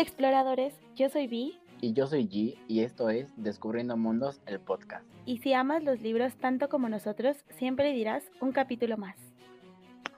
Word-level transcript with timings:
Hola 0.00 0.08
exploradores, 0.08 0.74
yo 0.96 1.10
soy 1.10 1.26
Vi. 1.26 1.60
Y 1.82 1.92
yo 1.92 2.06
soy 2.06 2.26
G 2.26 2.56
y 2.68 2.80
esto 2.80 3.10
es 3.10 3.30
Descubriendo 3.36 3.98
Mundos, 3.98 4.40
el 4.46 4.58
podcast. 4.58 5.04
Y 5.26 5.40
si 5.40 5.52
amas 5.52 5.84
los 5.84 6.00
libros 6.00 6.34
tanto 6.36 6.70
como 6.70 6.88
nosotros, 6.88 7.36
siempre 7.58 7.92
dirás 7.92 8.24
un 8.40 8.52
capítulo 8.52 8.96
más. 8.96 9.18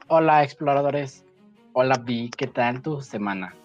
Hola 0.07 0.45
exploradores, 0.45 1.25
hola 1.73 1.97
Vi, 1.99 2.31
¿qué 2.31 2.47
tal 2.47 2.81
tu 2.81 3.01
semana? 3.01 3.57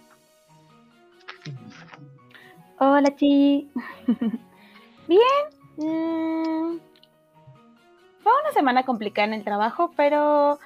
Hola 2.79 3.15
Chi. 3.15 3.69
Bien. 5.07 5.21
Mm, 5.77 6.79
fue 8.23 8.31
una 8.41 8.51
semana 8.55 8.83
complicada 8.85 9.27
en 9.27 9.33
el 9.35 9.43
trabajo, 9.43 9.91
pero 9.95 10.57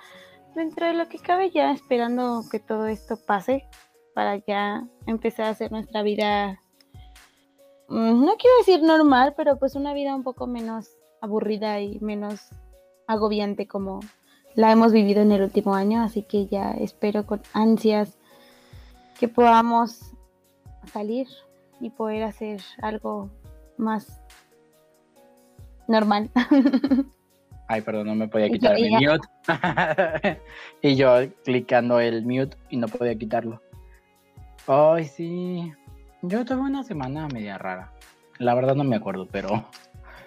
dentro 0.55 0.87
de 0.87 0.93
lo 0.93 1.09
que 1.09 1.19
cabe 1.19 1.49
ya 1.49 1.73
esperando 1.73 2.45
que 2.49 2.61
todo 2.61 2.87
esto 2.87 3.17
pase 3.27 3.65
para 4.13 4.37
ya 4.37 4.87
empezar 5.05 5.45
a 5.45 5.49
hacer 5.49 5.71
nuestra 5.71 6.03
vida, 6.03 6.61
mm, 7.87 8.25
no 8.25 8.35
quiero 8.37 8.57
decir 8.59 8.83
normal, 8.83 9.33
pero 9.35 9.57
pues 9.57 9.75
una 9.75 9.93
vida 9.93 10.15
un 10.15 10.23
poco 10.23 10.47
menos 10.47 10.89
aburrida 11.21 11.79
y 11.81 11.99
menos 11.99 12.49
agobiante 13.07 13.67
como 13.67 13.99
la 14.55 14.71
hemos 14.71 14.91
vivido 14.91 15.21
en 15.21 15.31
el 15.31 15.43
último 15.43 15.75
año, 15.75 16.01
así 16.01 16.23
que 16.23 16.47
ya 16.47 16.71
espero 16.71 17.25
con 17.25 17.41
ansias 17.53 18.17
que 19.19 19.27
podamos 19.27 20.11
salir 20.91 21.27
y 21.79 21.89
poder 21.89 22.23
hacer 22.23 22.61
algo 22.81 23.29
más 23.77 24.21
normal. 25.87 26.29
Ay, 27.67 27.81
perdón, 27.81 28.07
no 28.07 28.15
me 28.15 28.27
podía 28.27 28.49
quitar 28.49 28.75
mi 28.75 28.89
mute. 28.89 29.27
y 30.81 30.95
yo 30.95 31.15
clicando 31.45 32.01
el 32.01 32.25
mute 32.25 32.57
y 32.69 32.77
no 32.77 32.87
podía 32.87 33.15
quitarlo. 33.15 33.61
Ay, 34.67 35.05
sí. 35.05 35.73
Yo 36.21 36.45
tuve 36.45 36.61
una 36.61 36.83
semana 36.83 37.27
media 37.27 37.57
rara. 37.57 37.91
La 38.37 38.53
verdad 38.53 38.75
no 38.75 38.83
me 38.83 38.95
acuerdo, 38.95 39.27
pero 39.31 39.65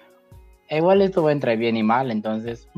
igual 0.71 1.03
estuvo 1.03 1.31
entre 1.31 1.57
bien 1.57 1.77
y 1.77 1.83
mal, 1.83 2.11
entonces, 2.11 2.69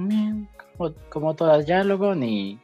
como, 1.08 1.34
todas 1.34 1.66
ya 1.66 1.82
luego 1.82 2.14
ni, 2.14 2.58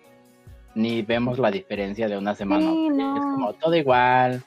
ni 0.75 1.03
vemos 1.03 1.39
la 1.39 1.51
diferencia 1.51 2.09
de 2.09 2.19
una 2.19 2.35
semana. 2.35 2.71
Es 3.17 3.23
como 3.23 3.53
todo 3.55 3.75
igual, 3.75 4.43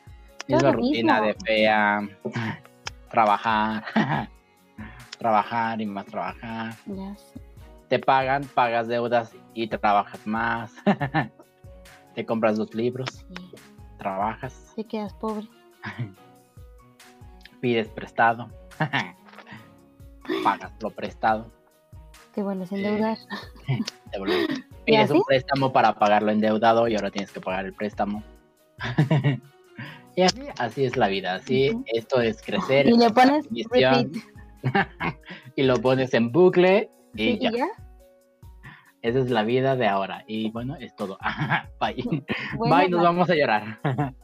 la 0.48 0.72
rutina 0.72 1.22
de 1.22 1.34
fea, 1.34 2.08
trabajar, 3.10 3.84
trabajar 5.18 5.82
y 5.82 5.86
más 5.88 6.06
trabajar. 6.06 6.74
Te 7.90 8.00
pagan, 8.00 8.44
pagas 8.54 8.88
deudas 8.88 9.36
y 9.54 9.68
te 9.68 9.78
trabajas 9.78 10.26
más. 10.26 10.74
te 12.14 12.26
compras 12.26 12.58
dos 12.58 12.74
libros 12.74 13.26
trabajas. 14.06 14.72
Te 14.76 14.84
quedas 14.84 15.16
pobre. 15.16 15.48
Pides 17.60 17.88
prestado. 17.88 18.52
Pagas 20.44 20.72
lo 20.80 20.92
prestado. 20.92 21.52
Te 22.36 22.44
vuelves 22.44 22.72
a 22.72 22.76
endeudar. 22.76 23.18
te 24.12 24.20
Pides 24.86 25.10
un 25.10 25.24
préstamo 25.24 25.74
para 25.74 25.96
pagarlo 25.96 26.32
endeudado 26.32 26.88
y 26.88 26.96
ahora 26.96 27.10
tienes 27.10 27.32
que 27.32 27.42
pagar 27.42 27.66
el 27.66 27.74
préstamo. 27.74 28.22
y 30.16 30.22
así, 30.22 30.42
así 30.60 30.86
es 30.86 30.98
la 30.98 31.08
vida. 31.08 31.34
Así, 31.34 31.72
esto 31.88 32.22
es 32.22 32.44
crecer. 32.44 32.88
Y 32.88 32.98
le 33.00 33.10
pones 33.10 33.48
y 35.56 35.64
lo 35.64 35.82
pones 35.82 36.14
en 36.14 36.32
bucle 36.32 36.92
y 37.16 37.40
ya. 37.40 37.68
Esa 39.06 39.20
es 39.20 39.30
la 39.30 39.44
vida 39.44 39.76
de 39.76 39.86
ahora. 39.86 40.24
Y 40.26 40.50
bueno, 40.50 40.76
es 40.78 40.96
todo. 40.96 41.20
Bye. 41.80 42.24
Bye, 42.58 42.90
nos 42.90 43.04
vamos 43.04 43.30
a 43.30 43.36
llorar. 43.36 43.80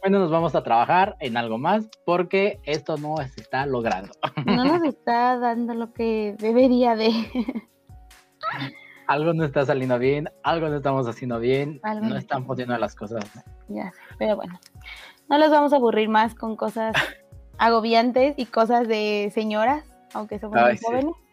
bueno, 0.00 0.20
nos 0.20 0.30
vamos 0.30 0.54
a 0.54 0.62
trabajar 0.62 1.16
en 1.20 1.36
algo 1.36 1.58
más 1.58 1.86
porque 2.06 2.58
esto 2.64 2.96
no 2.96 3.18
se 3.18 3.42
está 3.42 3.66
logrando. 3.66 4.14
no 4.46 4.64
nos 4.64 4.82
está 4.88 5.38
dando 5.38 5.74
lo 5.74 5.92
que 5.92 6.34
debería 6.38 6.96
de. 6.96 7.12
algo 9.06 9.34
no 9.34 9.44
está 9.44 9.66
saliendo 9.66 9.98
bien, 9.98 10.30
algo 10.42 10.70
no 10.70 10.76
estamos 10.76 11.06
haciendo 11.06 11.38
bien, 11.38 11.78
no 12.00 12.16
están 12.16 12.46
funcionando 12.46 12.80
las 12.80 12.94
cosas. 12.94 13.22
Ya, 13.68 13.92
pero 14.16 14.36
bueno, 14.36 14.58
no 15.28 15.36
los 15.36 15.50
vamos 15.50 15.74
a 15.74 15.76
aburrir 15.76 16.08
más 16.08 16.34
con 16.34 16.56
cosas 16.56 16.96
agobiantes 17.58 18.32
y 18.38 18.46
cosas 18.46 18.88
de 18.88 19.30
señoras, 19.34 19.84
aunque 20.14 20.38
somos 20.38 20.58
muy 20.58 20.78
jóvenes. 20.78 21.25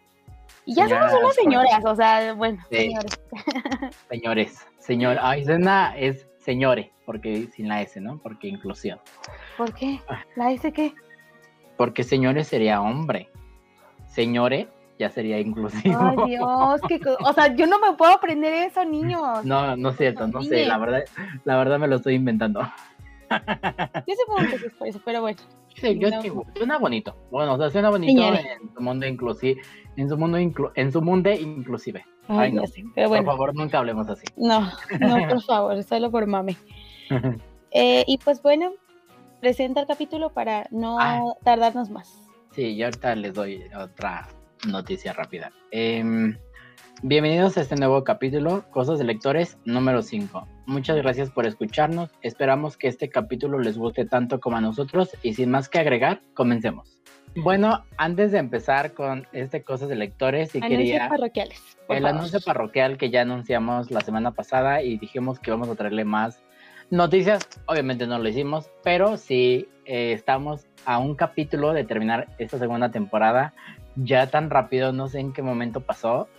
Y 0.65 0.75
ya 0.75 0.87
somos 0.87 1.13
unas 1.13 1.35
señoras, 1.35 1.85
o 1.85 1.95
sea, 1.95 2.33
bueno, 2.33 2.63
señores. 2.69 3.19
Señores, 4.09 4.67
señor, 4.77 5.17
ay, 5.21 5.43
Sena 5.43 5.97
es 5.97 6.27
señores, 6.37 6.87
porque 7.05 7.47
sin 7.53 7.67
la 7.67 7.81
S, 7.81 7.99
¿no? 7.99 8.17
Porque 8.19 8.47
inclusión. 8.47 8.99
¿Por 9.57 9.73
qué? 9.73 9.99
Ah. 10.07 10.23
¿La 10.35 10.51
S 10.51 10.71
qué? 10.71 10.93
Porque 11.77 12.03
señores 12.03 12.47
sería 12.47 12.81
hombre. 12.81 13.29
Señores 14.07 14.67
ya 14.99 15.09
sería 15.09 15.39
inclusivo. 15.39 15.99
Ay, 15.99 16.17
Dios, 16.29 16.81
qué 16.87 16.99
o 17.19 17.33
sea, 17.33 17.53
yo 17.55 17.67
no 17.67 17.79
me 17.79 17.93
puedo 17.93 18.11
aprender 18.11 18.53
eso, 18.53 18.85
niños. 18.85 19.43
No, 19.43 19.75
no 19.75 19.89
es 19.89 19.97
cierto, 19.97 20.27
no 20.27 20.41
sé, 20.43 20.65
la 20.65 20.77
verdad, 20.77 21.03
la 21.43 21.57
verdad 21.57 21.79
me 21.79 21.87
lo 21.87 21.97
estoy 21.97 22.15
inventando. 22.15 22.61
Yo 24.07 24.13
supongo 24.25 24.49
que 24.49 24.67
es 24.67 24.73
por 24.73 24.87
eso, 24.87 25.01
pero 25.03 25.21
bueno. 25.21 25.39
Sí, 25.75 25.97
yo 25.97 26.09
no. 26.09 26.21
suena 26.55 26.77
bonito. 26.77 27.15
Bueno, 27.31 27.53
o 27.53 27.57
sea, 27.57 27.69
suena 27.69 27.89
bonito 27.89 28.21
en 28.21 28.73
su 28.73 28.81
mundo 28.81 29.07
inclusive, 29.07 29.61
en 29.95 30.09
su 30.09 30.17
mundo 30.17 30.37
en 30.37 30.91
su 30.91 31.01
mundo 31.01 31.31
inclusive. 31.31 32.05
Ay, 32.27 32.51
no. 32.51 32.63
pero 32.95 33.09
bueno. 33.09 33.25
Por 33.25 33.33
favor, 33.33 33.55
nunca 33.55 33.79
hablemos 33.79 34.07
así. 34.09 34.25
No, 34.37 34.71
no, 34.99 35.27
por 35.27 35.41
favor, 35.43 35.83
solo 35.83 36.11
por 36.11 36.27
mame. 36.27 36.55
Eh, 37.75 38.03
y 38.05 38.19
pues 38.19 38.39
bueno, 38.43 38.71
presenta 39.41 39.81
el 39.81 39.87
capítulo 39.87 40.29
para 40.29 40.67
no 40.69 40.99
ah. 40.99 41.33
tardarnos 41.43 41.89
más. 41.89 42.29
Sí, 42.51 42.75
yo 42.75 42.85
ahorita 42.85 43.15
les 43.15 43.33
doy 43.33 43.63
otra 43.75 44.27
noticia 44.67 45.11
rápida. 45.11 45.51
Eh, 45.71 46.35
Bienvenidos 47.05 47.57
a 47.57 47.61
este 47.61 47.75
nuevo 47.75 48.05
capítulo, 48.05 48.63
Cosas 48.71 48.97
de 48.97 49.03
Lectores 49.03 49.57
número 49.65 50.01
5. 50.01 50.47
Muchas 50.67 50.95
gracias 50.95 51.29
por 51.29 51.45
escucharnos. 51.45 52.09
Esperamos 52.21 52.77
que 52.77 52.87
este 52.87 53.09
capítulo 53.09 53.59
les 53.59 53.77
guste 53.77 54.05
tanto 54.05 54.39
como 54.39 54.55
a 54.55 54.61
nosotros 54.61 55.09
y 55.21 55.33
sin 55.33 55.51
más 55.51 55.67
que 55.67 55.79
agregar, 55.79 56.21
comencemos. 56.33 56.97
Bueno, 57.35 57.83
antes 57.97 58.31
de 58.31 58.37
empezar 58.37 58.93
con 58.93 59.27
este 59.33 59.63
Cosas 59.63 59.89
de 59.89 59.97
Lectores, 59.97 60.55
y 60.55 60.61
quería... 60.61 61.09
parroquiales. 61.09 61.61
El 61.89 62.05
anuncio 62.05 62.39
parroquial 62.39 62.97
que 62.97 63.09
ya 63.09 63.23
anunciamos 63.23 63.91
la 63.91 63.99
semana 63.99 64.31
pasada 64.31 64.81
y 64.81 64.97
dijimos 64.97 65.41
que 65.41 65.51
vamos 65.51 65.67
a 65.67 65.75
traerle 65.75 66.05
más 66.05 66.41
noticias. 66.89 67.45
Obviamente 67.65 68.07
no 68.07 68.17
lo 68.17 68.29
hicimos, 68.29 68.71
pero 68.81 69.17
sí 69.17 69.67
eh, 69.83 70.13
estamos 70.13 70.67
a 70.85 70.99
un 70.99 71.15
capítulo 71.15 71.73
de 71.73 71.83
terminar 71.83 72.29
esta 72.37 72.57
segunda 72.57 72.91
temporada. 72.91 73.53
Ya 73.97 74.27
tan 74.27 74.49
rápido, 74.49 74.93
no 74.93 75.09
sé 75.09 75.19
en 75.19 75.33
qué 75.33 75.41
momento 75.41 75.81
pasó 75.81 76.29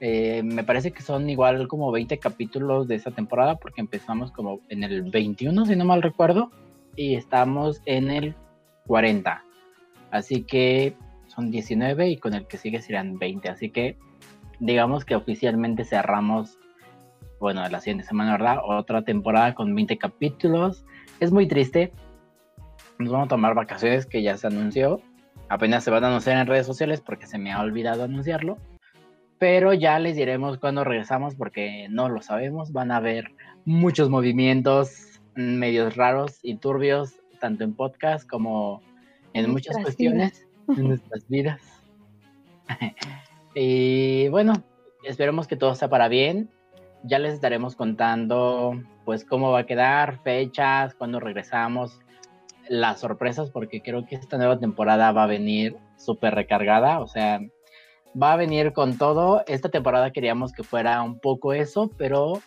eh, 0.00 0.42
me 0.42 0.64
parece 0.64 0.92
que 0.92 1.02
son 1.02 1.28
igual 1.28 1.68
como 1.68 1.92
20 1.92 2.18
capítulos 2.18 2.88
de 2.88 2.94
esta 2.94 3.10
temporada 3.10 3.56
porque 3.56 3.82
empezamos 3.82 4.32
como 4.32 4.60
en 4.70 4.82
el 4.82 5.02
21, 5.10 5.66
si 5.66 5.76
no 5.76 5.84
mal 5.84 6.00
recuerdo, 6.00 6.50
y 6.96 7.16
estamos 7.16 7.82
en 7.84 8.10
el 8.10 8.34
40. 8.86 9.44
Así 10.10 10.42
que 10.42 10.96
son 11.26 11.50
19 11.50 12.08
y 12.08 12.16
con 12.16 12.32
el 12.32 12.46
que 12.46 12.56
sigue 12.56 12.80
serían 12.80 13.18
20. 13.18 13.50
Así 13.50 13.70
que 13.70 13.98
digamos 14.58 15.04
que 15.04 15.16
oficialmente 15.16 15.84
cerramos, 15.84 16.58
bueno, 17.38 17.66
la 17.68 17.80
siguiente 17.80 18.04
semana, 18.04 18.32
¿verdad? 18.32 18.58
Otra 18.64 19.02
temporada 19.02 19.54
con 19.54 19.74
20 19.74 19.98
capítulos. 19.98 20.82
Es 21.20 21.30
muy 21.30 21.46
triste. 21.46 21.92
Nos 22.98 23.12
vamos 23.12 23.26
a 23.26 23.28
tomar 23.28 23.54
vacaciones 23.54 24.06
que 24.06 24.22
ya 24.22 24.38
se 24.38 24.46
anunció. 24.46 25.02
Apenas 25.50 25.84
se 25.84 25.90
van 25.90 26.04
a 26.04 26.08
anunciar 26.08 26.38
en 26.38 26.46
redes 26.46 26.66
sociales 26.66 27.02
porque 27.02 27.26
se 27.26 27.36
me 27.36 27.52
ha 27.52 27.60
olvidado 27.60 28.04
anunciarlo 28.04 28.56
pero 29.40 29.72
ya 29.72 29.98
les 29.98 30.16
diremos 30.16 30.58
cuando 30.58 30.84
regresamos 30.84 31.34
porque 31.34 31.88
no 31.88 32.10
lo 32.10 32.20
sabemos. 32.20 32.72
Van 32.72 32.92
a 32.92 32.98
haber 32.98 33.32
muchos 33.64 34.10
movimientos 34.10 35.22
medios 35.34 35.96
raros 35.96 36.38
y 36.42 36.56
turbios, 36.56 37.14
tanto 37.40 37.64
en 37.64 37.74
podcast 37.74 38.28
como 38.28 38.82
en 39.32 39.50
muchas 39.50 39.78
cuestiones 39.78 40.46
en 40.68 40.88
nuestras 40.88 41.26
vidas. 41.26 41.62
y 43.54 44.28
bueno, 44.28 44.62
esperemos 45.04 45.48
que 45.48 45.56
todo 45.56 45.74
sea 45.74 45.88
para 45.88 46.08
bien. 46.08 46.50
Ya 47.02 47.18
les 47.18 47.32
estaremos 47.32 47.76
contando 47.76 48.78
pues 49.06 49.24
cómo 49.24 49.52
va 49.52 49.60
a 49.60 49.66
quedar, 49.66 50.18
fechas, 50.22 50.94
cuando 50.94 51.18
regresamos, 51.18 51.98
las 52.68 53.00
sorpresas, 53.00 53.50
porque 53.50 53.80
creo 53.80 54.04
que 54.04 54.16
esta 54.16 54.36
nueva 54.36 54.58
temporada 54.58 55.12
va 55.12 55.22
a 55.22 55.28
venir 55.28 55.78
súper 55.96 56.34
recargada. 56.34 57.00
O 57.00 57.08
sea, 57.08 57.40
va 58.20 58.32
a 58.32 58.36
venir 58.36 58.72
con 58.72 58.96
todo. 58.98 59.44
Esta 59.46 59.68
temporada 59.68 60.10
queríamos 60.10 60.52
que 60.52 60.62
fuera 60.62 61.02
un 61.02 61.18
poco 61.18 61.52
eso, 61.52 61.90
pero 61.96 62.40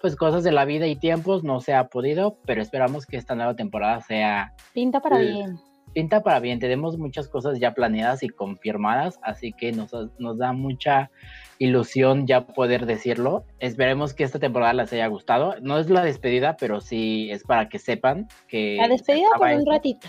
pues 0.00 0.16
cosas 0.16 0.44
de 0.44 0.52
la 0.52 0.64
vida 0.64 0.86
y 0.86 0.96
tiempos 0.96 1.44
no 1.44 1.60
se 1.60 1.74
ha 1.74 1.88
podido, 1.88 2.38
pero 2.46 2.62
esperamos 2.62 3.06
que 3.06 3.16
esta 3.16 3.34
nueva 3.34 3.54
temporada 3.54 4.00
sea... 4.00 4.54
Pinta 4.72 5.00
para 5.00 5.18
bien. 5.18 5.58
pinta 5.92 6.22
para 6.22 6.40
bien, 6.40 6.58
tenemos 6.58 6.96
muchas 6.96 7.28
cosas 7.28 7.58
ya 7.58 7.74
planeadas 7.74 8.22
y 8.22 8.30
confirmadas, 8.30 9.18
así 9.22 9.52
que 9.52 9.72
nos, 9.72 9.90
nos 10.18 10.38
da 10.38 10.52
mucha 10.54 11.10
ilusión 11.58 12.26
ya 12.26 12.46
poder 12.46 12.86
decirlo. 12.86 13.44
Esperemos 13.58 14.14
que 14.14 14.24
esta 14.24 14.38
temporada 14.38 14.72
les 14.72 14.92
haya 14.94 15.06
gustado. 15.08 15.56
No 15.60 15.78
es 15.78 15.90
la 15.90 16.02
despedida, 16.02 16.56
pero 16.56 16.80
sí 16.80 17.30
es 17.30 17.44
para 17.44 17.68
que 17.68 17.78
sepan 17.78 18.26
que... 18.48 18.78
La 18.80 18.88
despedida 18.88 19.28
por 19.36 19.48
un 19.48 19.66
ratito. 19.66 20.08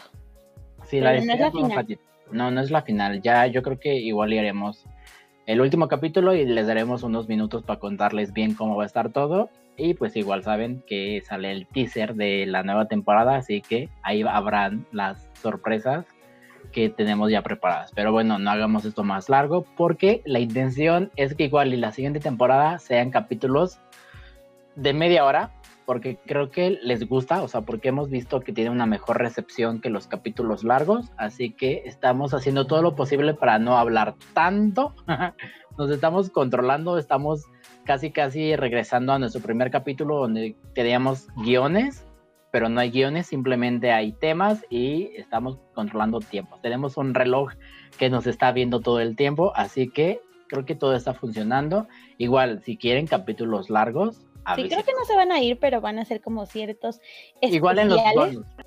Sí, 0.85 1.01
la 1.01 1.11
despedida 1.11 1.51
por 1.51 1.63
un 1.63 1.71
ratito. 1.71 2.01
No, 2.31 2.49
no 2.49 2.61
es 2.61 2.71
la 2.71 2.81
final. 2.81 3.21
Ya 3.21 3.45
yo 3.47 3.61
creo 3.61 3.77
que 3.77 3.93
igual 3.95 4.31
haremos 4.31 4.85
el 5.51 5.59
último 5.59 5.89
capítulo 5.89 6.33
y 6.33 6.45
les 6.45 6.65
daremos 6.65 7.03
unos 7.03 7.27
minutos 7.27 7.61
para 7.63 7.77
contarles 7.77 8.31
bien 8.31 8.53
cómo 8.53 8.77
va 8.77 8.83
a 8.83 8.85
estar 8.85 9.09
todo. 9.09 9.49
Y 9.75 9.95
pues 9.95 10.15
igual 10.15 10.43
saben 10.43 10.81
que 10.87 11.21
sale 11.27 11.51
el 11.51 11.67
teaser 11.67 12.15
de 12.15 12.45
la 12.45 12.63
nueva 12.63 12.85
temporada, 12.85 13.35
así 13.35 13.61
que 13.61 13.89
ahí 14.01 14.21
habrán 14.21 14.85
las 14.93 15.29
sorpresas 15.41 16.05
que 16.71 16.87
tenemos 16.87 17.29
ya 17.29 17.41
preparadas. 17.41 17.91
Pero 17.93 18.13
bueno, 18.13 18.39
no 18.39 18.49
hagamos 18.49 18.85
esto 18.85 19.03
más 19.03 19.27
largo 19.27 19.65
porque 19.75 20.21
la 20.23 20.39
intención 20.39 21.11
es 21.17 21.35
que 21.35 21.43
igual 21.43 21.73
y 21.73 21.77
la 21.77 21.91
siguiente 21.91 22.21
temporada 22.21 22.79
sean 22.79 23.11
capítulos 23.11 23.77
de 24.77 24.93
media 24.93 25.25
hora, 25.25 25.51
porque 25.85 26.17
creo 26.25 26.51
que 26.51 26.79
les 26.81 27.07
gusta, 27.07 27.41
o 27.41 27.47
sea, 27.47 27.61
porque 27.61 27.89
hemos 27.89 28.09
visto 28.09 28.39
que 28.41 28.53
tiene 28.53 28.69
una 28.69 28.85
mejor 28.85 29.17
recepción 29.19 29.81
que 29.81 29.89
los 29.89 30.07
capítulos 30.07 30.63
largos, 30.63 31.11
así 31.17 31.51
que 31.51 31.83
estamos 31.85 32.33
haciendo 32.33 32.67
todo 32.67 32.81
lo 32.81 32.95
posible 32.95 33.33
para 33.33 33.59
no 33.59 33.77
hablar 33.77 34.15
tanto. 34.33 34.93
Nos 35.77 35.89
estamos 35.89 36.29
controlando, 36.29 36.97
estamos 36.97 37.45
casi 37.85 38.11
casi 38.11 38.55
regresando 38.55 39.13
a 39.13 39.19
nuestro 39.19 39.41
primer 39.41 39.71
capítulo 39.71 40.17
donde 40.17 40.55
teníamos 40.73 41.27
guiones 41.37 42.05
pero 42.51 42.67
no 42.67 42.81
hay 42.81 42.91
guiones, 42.91 43.27
simplemente 43.27 43.91
hay 43.91 44.11
temas 44.11 44.65
y 44.69 45.11
estamos 45.15 45.57
controlando 45.73 46.19
tiempos. 46.19 46.61
Tenemos 46.61 46.97
un 46.97 47.13
reloj 47.13 47.53
que 47.97 48.09
nos 48.09 48.27
está 48.27 48.51
viendo 48.51 48.81
todo 48.81 48.99
el 48.99 49.15
tiempo, 49.15 49.53
así 49.55 49.89
que 49.89 50.19
creo 50.47 50.65
que 50.65 50.75
todo 50.75 50.95
está 50.95 51.13
funcionando. 51.13 51.87
Igual, 52.17 52.61
si 52.61 52.77
quieren 52.77 53.07
capítulos 53.07 53.69
largos. 53.69 54.27
A 54.43 54.55
sí, 54.55 54.67
creo 54.67 54.83
que 54.83 54.93
no 54.93 55.05
se 55.05 55.15
van 55.15 55.31
a 55.31 55.41
ir, 55.41 55.59
pero 55.59 55.81
van 55.81 55.99
a 55.99 56.05
ser 56.05 56.21
como 56.21 56.45
ciertos. 56.45 56.99
Igual 57.41 57.79
en 57.79 57.89
los 57.89 57.99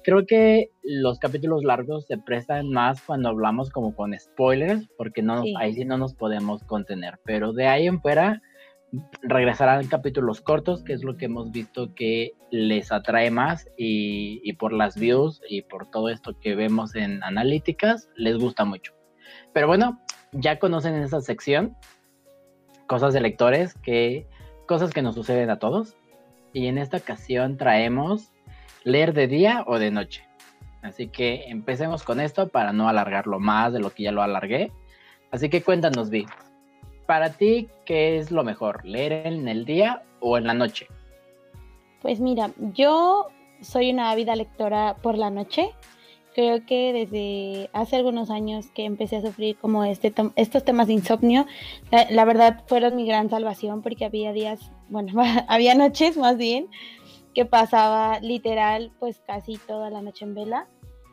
Creo 0.03 0.26
que 0.26 0.71
los 0.82 1.19
capítulos 1.19 1.65
largos 1.65 2.06
se 2.06 2.19
prestan 2.19 2.71
más 2.71 3.00
cuando 3.00 3.31
hablamos 3.31 3.71
como 3.71 3.94
con 3.94 4.19
spoilers, 4.19 4.87
porque 4.99 5.23
no, 5.23 5.43
ahí 5.59 5.75
sí 5.75 5.85
no 5.85 5.97
nos 5.97 6.15
podemos 6.15 6.62
contener. 6.65 7.19
Pero 7.25 7.53
de 7.53 7.67
ahí 7.67 7.87
en 7.87 8.00
fuera, 8.00 8.43
regresarán 9.23 9.87
capítulos 9.87 10.41
cortos, 10.41 10.82
que 10.82 10.93
es 10.93 11.05
lo 11.05 11.17
que 11.17 11.26
hemos 11.26 11.50
visto 11.50 11.94
que 11.94 12.32
les 12.50 12.93
atrae 12.93 13.31
más 13.31 13.67
y, 13.76 14.53
por 14.55 14.73
las 14.73 14.97
views 14.97 15.41
y 15.49 15.62
por 15.62 15.91
todo 15.91 16.09
esto 16.09 16.38
que 16.38 16.55
vemos 16.55 16.94
en 16.94 17.23
analíticas, 17.23 18.09
les 18.17 18.37
gusta 18.38 18.65
mucho. 18.65 18.93
Pero 19.53 19.67
bueno, 19.67 20.00
ya 20.32 20.59
conocen 20.59 20.94
esa 20.94 21.21
sección, 21.21 21.76
cosas 22.87 23.15
de 23.15 23.21
lectores, 23.21 23.75
que, 23.82 24.26
cosas 24.64 24.93
que 24.93 25.02
nos 25.02 25.14
suceden 25.14 25.50
a 25.50 25.58
todos. 25.58 25.96
Y 26.52 26.66
en 26.66 26.78
esta 26.78 26.99
ocasión 26.99 27.56
traemos 27.56 28.31
leer 28.84 29.12
de 29.12 29.26
día 29.26 29.64
o 29.66 29.78
de 29.78 29.90
noche. 29.90 30.26
Así 30.82 31.08
que 31.08 31.46
empecemos 31.49 32.02
con 32.02 32.20
esto 32.20 32.49
para 32.49 32.72
no 32.72 32.88
alargarlo 32.88 33.40
más 33.40 33.72
de 33.72 33.81
lo 33.81 33.90
que 33.90 34.05
ya 34.05 34.12
lo 34.12 34.22
alargué. 34.22 34.70
Así 35.31 35.49
que 35.49 35.62
cuéntanos, 35.62 36.11
Vi, 36.11 36.26
para 37.06 37.31
ti, 37.31 37.69
¿qué 37.84 38.19
es 38.19 38.31
lo 38.31 38.44
mejor? 38.44 38.84
¿Leer 38.84 39.26
en 39.26 39.49
el 39.49 39.64
día 39.64 40.02
o 40.20 40.38
en 40.38 40.46
la 40.46 40.55
noche? 40.55 40.87
Pues 42.02 42.20
mira, 42.20 42.50
yo 42.58 43.28
soy 43.62 43.90
una 43.90 44.11
ávida 44.11 44.37
lectora 44.37 44.96
por 45.02 45.16
la 45.16 45.31
noche. 45.31 45.70
Creo 46.34 46.66
que 46.66 46.92
desde 46.92 47.70
hace 47.72 47.96
algunos 47.96 48.31
años 48.31 48.66
que 48.75 48.84
empecé 48.84 49.16
a 49.16 49.22
sufrir 49.22 49.56
como 49.56 49.84
este 49.84 50.12
estos 50.36 50.64
temas 50.64 50.88
de 50.88 50.94
insomnio, 50.94 51.46
la, 52.10 52.25
verdad 52.25 52.64
fueron 52.66 52.96
mi 52.96 53.06
gran 53.06 53.31
salvación 53.31 53.82
porque 53.82 54.04
había 54.04 54.32
días, 54.32 54.60
bueno, 54.88 55.12
había 55.48 55.75
noches 55.75 56.16
más 56.16 56.36
bien, 56.36 56.69
que 57.34 57.44
pasaba 57.44 58.20
literal 58.20 58.92
pues 58.98 59.20
casi 59.26 59.58
toda 59.58 59.90
la 59.90 60.02
noche 60.02 60.25
en 60.25 60.34
vela 60.34 60.69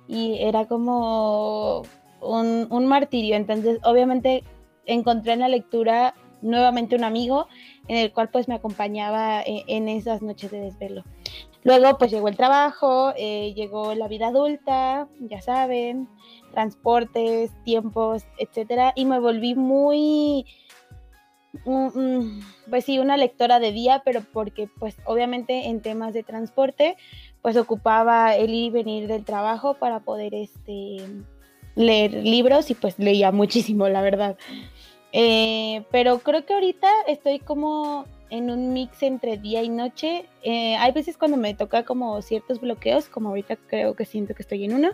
y 0.08 0.40
era 0.40 0.66
como 0.66 1.84
un, 2.20 2.68
un 2.70 2.86
martirio. 2.88 3.36
Entonces, 3.36 3.80
obviamente 3.84 4.44
encontré 4.86 5.34
en 5.34 5.40
la 5.40 5.48
lectura 5.48 6.16
nuevamente 6.42 6.96
un 6.96 7.04
amigo 7.04 7.48
en 7.88 7.98
el 7.98 8.12
cual 8.12 8.30
pues 8.30 8.48
me 8.48 8.56
acompañaba 8.56 9.42
eh, 9.42 9.64
en, 9.68 9.88
esas 9.90 10.22
noches 10.22 10.52
de 10.52 10.60
desvelo. 10.60 11.04
Luego 11.64 11.98
pues 11.98 12.12
llegó 12.12 12.28
el 12.28 12.38
trabajo, 12.38 13.14
eh, 13.16 13.54
llegó 13.56 13.94
la 13.94 14.08
vida 14.08 14.28
adulta, 14.28 15.08
ya 15.20 15.42
saben, 15.42 16.08
transportes, 16.52 17.52
tiempos, 17.64 18.24
etcétera, 18.38 18.94
y 18.96 19.06
me 19.06 19.20
volví 19.20 19.54
muy, 19.54 20.46
mm, 21.66 22.00
mm, 22.00 22.42
pues 22.70 22.86
sí, 22.86 22.98
una 22.98 23.16
lectora 23.16 23.60
de 23.60 23.72
día, 23.72 24.02
pero 24.04 24.22
porque 24.34 24.70
pues 24.80 24.98
obviamente 25.06 25.68
en 25.68 25.82
temas 25.82 26.14
de 26.14 26.24
transporte 26.24 26.98
pues 27.42 27.58
ocupaba 27.58 28.36
el 28.36 28.52
ir 28.52 28.66
y 28.66 28.70
venir 28.70 29.08
del 29.08 29.26
trabajo 29.26 29.76
para 29.76 30.00
poder 30.00 30.34
este 30.34 30.98
leer 31.76 32.14
libros 32.14 32.70
y 32.70 32.76
pues 32.76 32.98
leía 33.00 33.32
muchísimo, 33.32 33.88
la 33.88 34.02
verdad. 34.02 34.38
Eh, 35.14 35.84
pero 35.92 36.20
creo 36.20 36.46
que 36.46 36.54
ahorita 36.54 36.88
estoy 37.08 37.40
como 37.40 38.06
en 38.32 38.50
un 38.50 38.74
mix 38.74 39.04
entre 39.04 39.38
día 39.38 39.62
y 39.62 39.70
noche. 39.70 40.26
Eh, 40.42 40.76
hay 40.78 40.92
veces 40.94 41.18
cuando 41.18 41.38
me 41.38 41.54
toca 41.54 41.84
como 41.84 42.20
ciertos 42.22 42.60
bloqueos, 42.60 43.08
como 43.08 43.30
ahorita 43.30 43.58
creo 43.58 43.94
que 43.96 44.06
siento 44.06 44.34
que 44.34 44.42
estoy 44.42 44.64
en 44.64 44.74
uno, 44.74 44.92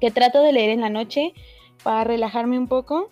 que 0.00 0.10
trato 0.10 0.40
de 0.40 0.52
leer 0.52 0.70
en 0.70 0.80
la 0.80 0.88
noche 0.88 1.34
para 1.82 2.04
relajarme 2.04 2.58
un 2.58 2.68
poco, 2.68 3.10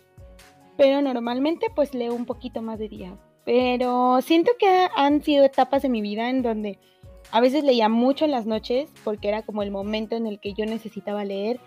pero 0.79 1.03
normalmente 1.03 1.67
pues 1.75 1.95
leo 1.95 2.15
un 2.15 2.25
poquito 2.25 2.63
más 2.63 2.79
de 2.79 2.89
día. 2.89 3.17
Pero 3.45 4.21
siento 4.23 4.53
que 4.59 4.89
han 4.97 5.23
sido 5.23 5.45
etapas 5.45 5.83
de 5.83 5.89
mi 5.89 6.01
vida 6.01 6.31
en 6.31 6.43
donde 6.43 6.79
a 7.31 7.41
veces 7.41 7.65
leía 7.65 7.89
mucho 7.89 8.25
en 8.25 8.31
las 8.31 8.47
noches 8.47 8.91
porque 9.05 9.29
era 9.29 9.43
como 9.43 9.63
el 9.63 9.71
momento 9.71 10.17
en 10.17 10.27
el 10.27 10.41
que 10.41 10.55
yo 10.55 10.67
necesitaba 10.67 11.25
leer 11.25 11.61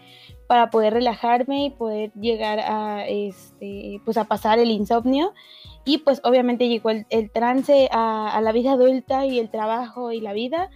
para 0.48 0.70
poder 0.70 0.94
relajarme 0.94 1.66
y 1.66 1.70
poder 1.70 2.12
llegar 2.14 2.60
a 2.60 3.08
este 3.08 4.02
pues 4.06 4.18
a 4.18 4.26
pasar 4.26 4.60
el 4.60 4.72
insomnio. 4.72 5.34
Y 5.86 6.00
pues 6.00 6.22
obviamente 6.24 6.68
llegó 6.68 6.90
el, 6.90 7.32
trance 7.32 7.90
a, 7.92 8.40
la 8.42 8.52
vida 8.52 8.74
adulta 8.74 9.26
y 9.26 9.40
el 9.40 9.50
trabajo 9.50 10.12
y 10.12 10.22
la 10.22 10.34
vida. 10.34 10.70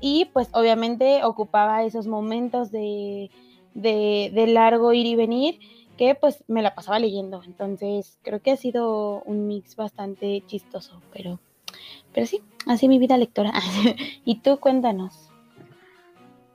Y 0.00 0.26
pues 0.32 0.48
obviamente 0.52 1.24
ocupaba 1.24 1.84
esos 1.84 2.06
momentos 2.06 2.70
de, 2.70 3.30
de, 3.74 4.30
de 4.34 4.46
largo 4.46 4.92
ir 4.92 5.06
y 5.06 5.14
venir 5.14 5.58
que 5.96 6.14
pues 6.14 6.44
me 6.48 6.62
la 6.62 6.74
pasaba 6.74 6.98
leyendo. 6.98 7.42
Entonces 7.44 8.18
creo 8.22 8.40
que 8.40 8.52
ha 8.52 8.56
sido 8.56 9.22
un 9.24 9.46
mix 9.46 9.76
bastante 9.76 10.42
chistoso 10.46 11.00
pero 11.12 11.38
pero 12.12 12.26
sí, 12.26 12.42
así 12.66 12.88
mi 12.88 12.98
vida 12.98 13.16
lectora. 13.16 13.52
y 14.24 14.40
tú 14.40 14.58
cuéntanos. 14.58 15.30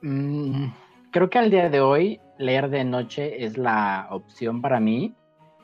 Mm, 0.02 0.68
creo 1.12 1.30
que 1.30 1.40
al 1.40 1.50
día 1.50 1.70
de 1.70 1.82
hoy 1.82 2.20
leer 2.38 2.70
de 2.70 2.84
noche 2.84 3.46
es 3.46 3.58
la 3.58 4.08
opción 4.12 4.62
para 4.62 4.80
mí. 4.80 5.16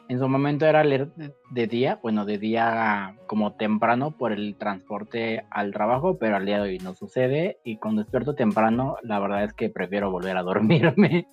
En 0.10 0.20
su 0.20 0.28
momento 0.28 0.66
era 0.66 0.84
leer 0.84 1.10
de 1.52 1.68
día, 1.68 2.00
bueno, 2.02 2.26
de 2.26 2.38
día 2.38 3.16
como 3.28 3.54
temprano 3.54 4.12
por 4.12 4.34
el 4.34 4.58
transporte 4.58 5.46
al 5.50 5.72
trabajo, 5.72 6.18
pero 6.18 6.36
al 6.36 6.46
día 6.46 6.58
de 6.58 6.64
hoy 6.64 6.78
no 6.80 6.94
sucede 6.94 7.60
y 7.64 7.78
cuando 7.78 8.02
despierto 8.02 8.36
temprano, 8.36 8.98
la 9.04 9.20
verdad 9.20 9.46
es 9.46 9.54
que 9.54 9.70
prefiero 9.70 10.12
volver 10.12 10.36
a 10.36 10.44
dormirme 10.44 11.28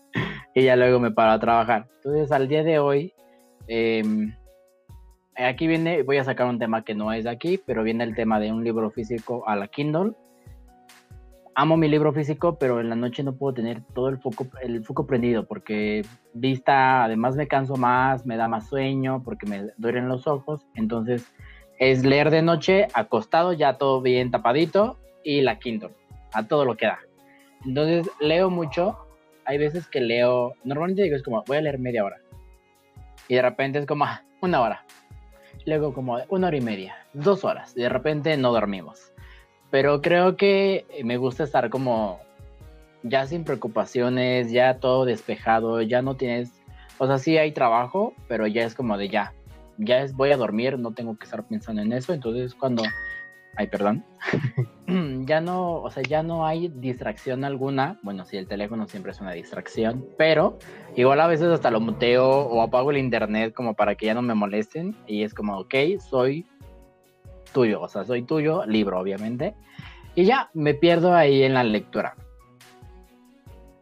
y 0.55 0.62
ya 0.62 0.76
luego 0.76 1.00
me 1.00 1.11
paro 1.11 1.33
a 1.33 1.41
trabajar. 1.41 1.88
Entonces 1.97 2.31
al 2.31 2.47
día 2.47 2.62
de 2.62 2.79
hoy 2.79 3.14
eh, 3.67 4.05
aquí 5.47 5.66
viene, 5.66 6.02
voy 6.02 6.16
a 6.16 6.25
sacar 6.25 6.47
un 6.47 6.59
tema 6.59 6.85
que 6.85 6.95
no 6.95 7.12
es 7.12 7.25
de 7.25 7.30
aquí, 7.30 7.61
pero 7.64 7.83
viene 7.83 8.04
el 8.04 8.14
tema 8.14 8.40
de 8.40 8.52
un 8.52 8.64
libro 8.64 8.90
físico 8.90 9.45
a 9.47 9.57
la 9.57 9.68
Kindle. 9.68 10.12
Amo 11.54 11.76
mi 11.76 11.88
libro 11.88 12.12
físico, 12.12 12.57
pero 12.59 12.80
en 12.80 12.88
la 12.88 12.97
noche 12.97 13.23
no 13.23 13.35
puedo 13.35 13.54
tener 13.54 13.83
todo 13.95 14.09
el 14.09 14.18
foco, 14.18 14.47
el 14.62 14.85
foco 14.85 15.07
prendido 15.07 15.47
porque 15.47 16.04
vista, 16.33 17.04
además 17.04 17.35
me 17.37 17.49
canso 17.49 17.76
más, 17.76 18.26
me 18.26 18.37
da 18.37 18.47
más 18.47 18.68
sueño 18.68 19.23
porque 19.25 19.47
me 19.47 19.71
duelen 19.76 20.09
los 20.09 20.26
ojos. 20.26 20.66
Entonces 20.75 21.26
es 21.78 22.04
leer 22.04 22.30
de 22.30 22.42
noche, 22.42 22.88
acostado, 22.95 23.52
ya 23.52 23.78
todo 23.78 24.00
bien 24.00 24.30
tapadito 24.30 24.99
y 25.25 25.40
la 25.40 25.59
Kindle, 25.59 25.95
a 26.33 26.47
todo 26.47 26.64
lo 26.64 26.76
que 26.76 26.87
da. 26.87 26.99
Entonces 27.64 28.09
leo 28.21 28.50
mucho. 28.50 28.97
Hay 29.45 29.59
veces 29.59 29.88
que 29.88 30.00
leo, 30.00 30.52
normalmente 30.62 31.02
digo 31.02 31.16
es 31.16 31.23
como, 31.23 31.42
voy 31.47 31.57
a 31.57 31.61
leer 31.61 31.78
media 31.78 32.04
hora. 32.04 32.18
Y 33.28 33.35
de 33.35 33.42
repente 33.42 33.78
es 33.78 33.87
como, 33.87 34.04
ah, 34.04 34.23
una 34.40 34.61
hora 34.61 34.85
luego 35.69 35.93
como 35.93 36.19
una 36.29 36.49
hora 36.49 36.57
y 36.57 36.61
media, 36.61 36.97
dos 37.13 37.45
horas, 37.45 37.75
de 37.75 37.89
repente 37.89 38.37
no 38.37 38.53
dormimos. 38.53 39.13
Pero 39.71 40.01
creo 40.01 40.37
que 40.37 40.87
me 41.05 41.19
gusta 41.19 41.45
estar 41.45 41.69
como 41.69 42.21
ya 43.03 43.27
sin 43.27 43.45
preocupaciones, 43.45 44.51
ya 44.51 44.79
todo 44.79 45.05
despejado, 45.05 45.83
ya 45.83 46.03
no 46.03 46.17
tienes, 46.17 46.51
o 46.97 47.07
sea, 47.07 47.19
sí 47.19 47.37
hay 47.37 47.53
trabajo, 47.53 48.15
pero 48.29 48.47
ya 48.47 48.65
es 48.65 48.75
como 48.75 48.97
de 48.97 49.09
ya, 49.09 49.35
ya 49.77 50.01
es 50.01 50.15
voy 50.15 50.33
a 50.33 50.37
dormir, 50.37 50.79
no 50.79 50.93
tengo 50.93 51.17
que 51.17 51.25
estar 51.25 51.45
pensando 51.45 51.83
en 51.83 51.93
eso, 51.93 52.13
entonces 52.13 52.55
cuando 52.55 52.83
ay, 53.59 53.67
perdón, 53.67 54.05
ya 55.27 55.41
no, 55.41 55.83
o 55.83 55.91
sea, 55.91 56.05
ya 56.05 56.23
no 56.23 56.47
hay 56.47 56.69
distracción 56.69 57.45
alguna. 57.45 57.99
Bueno, 58.05 58.25
sí, 58.25 58.37
el 58.37 58.47
teléfono 58.47 58.87
siempre 58.87 59.11
es 59.11 59.21
una 59.21 59.33
distracción, 59.33 60.07
pero 60.17 60.59
igual 60.95 61.21
a 61.21 61.27
veces 61.27 61.49
hasta 61.49 61.73
lo 61.73 61.81
muteo 61.81 62.29
o 62.29 62.62
apago 62.62 62.93
el 62.93 62.99
internet 62.99 63.53
como 63.53 63.75
para 63.75 63.97
que 63.97 64.07
ya 64.07 64.15
no 64.15 64.23
me 64.23 64.35
molesten 64.35 64.97
y 65.09 65.25
es 65.25 65.35
como, 65.35 65.59
ok, 65.59 65.75
soy 65.99 66.47
tuyo, 67.53 67.81
o 67.81 67.88
sea, 67.88 68.05
soy 68.05 68.23
tuyo, 68.23 68.65
libro, 68.65 69.00
obviamente. 69.00 69.57
Y 70.15 70.25
ya 70.25 70.50
me 70.55 70.75
pierdo 70.75 71.12
ahí 71.12 71.43
en 71.43 71.55
la 71.55 71.65
lectura. 71.65 72.15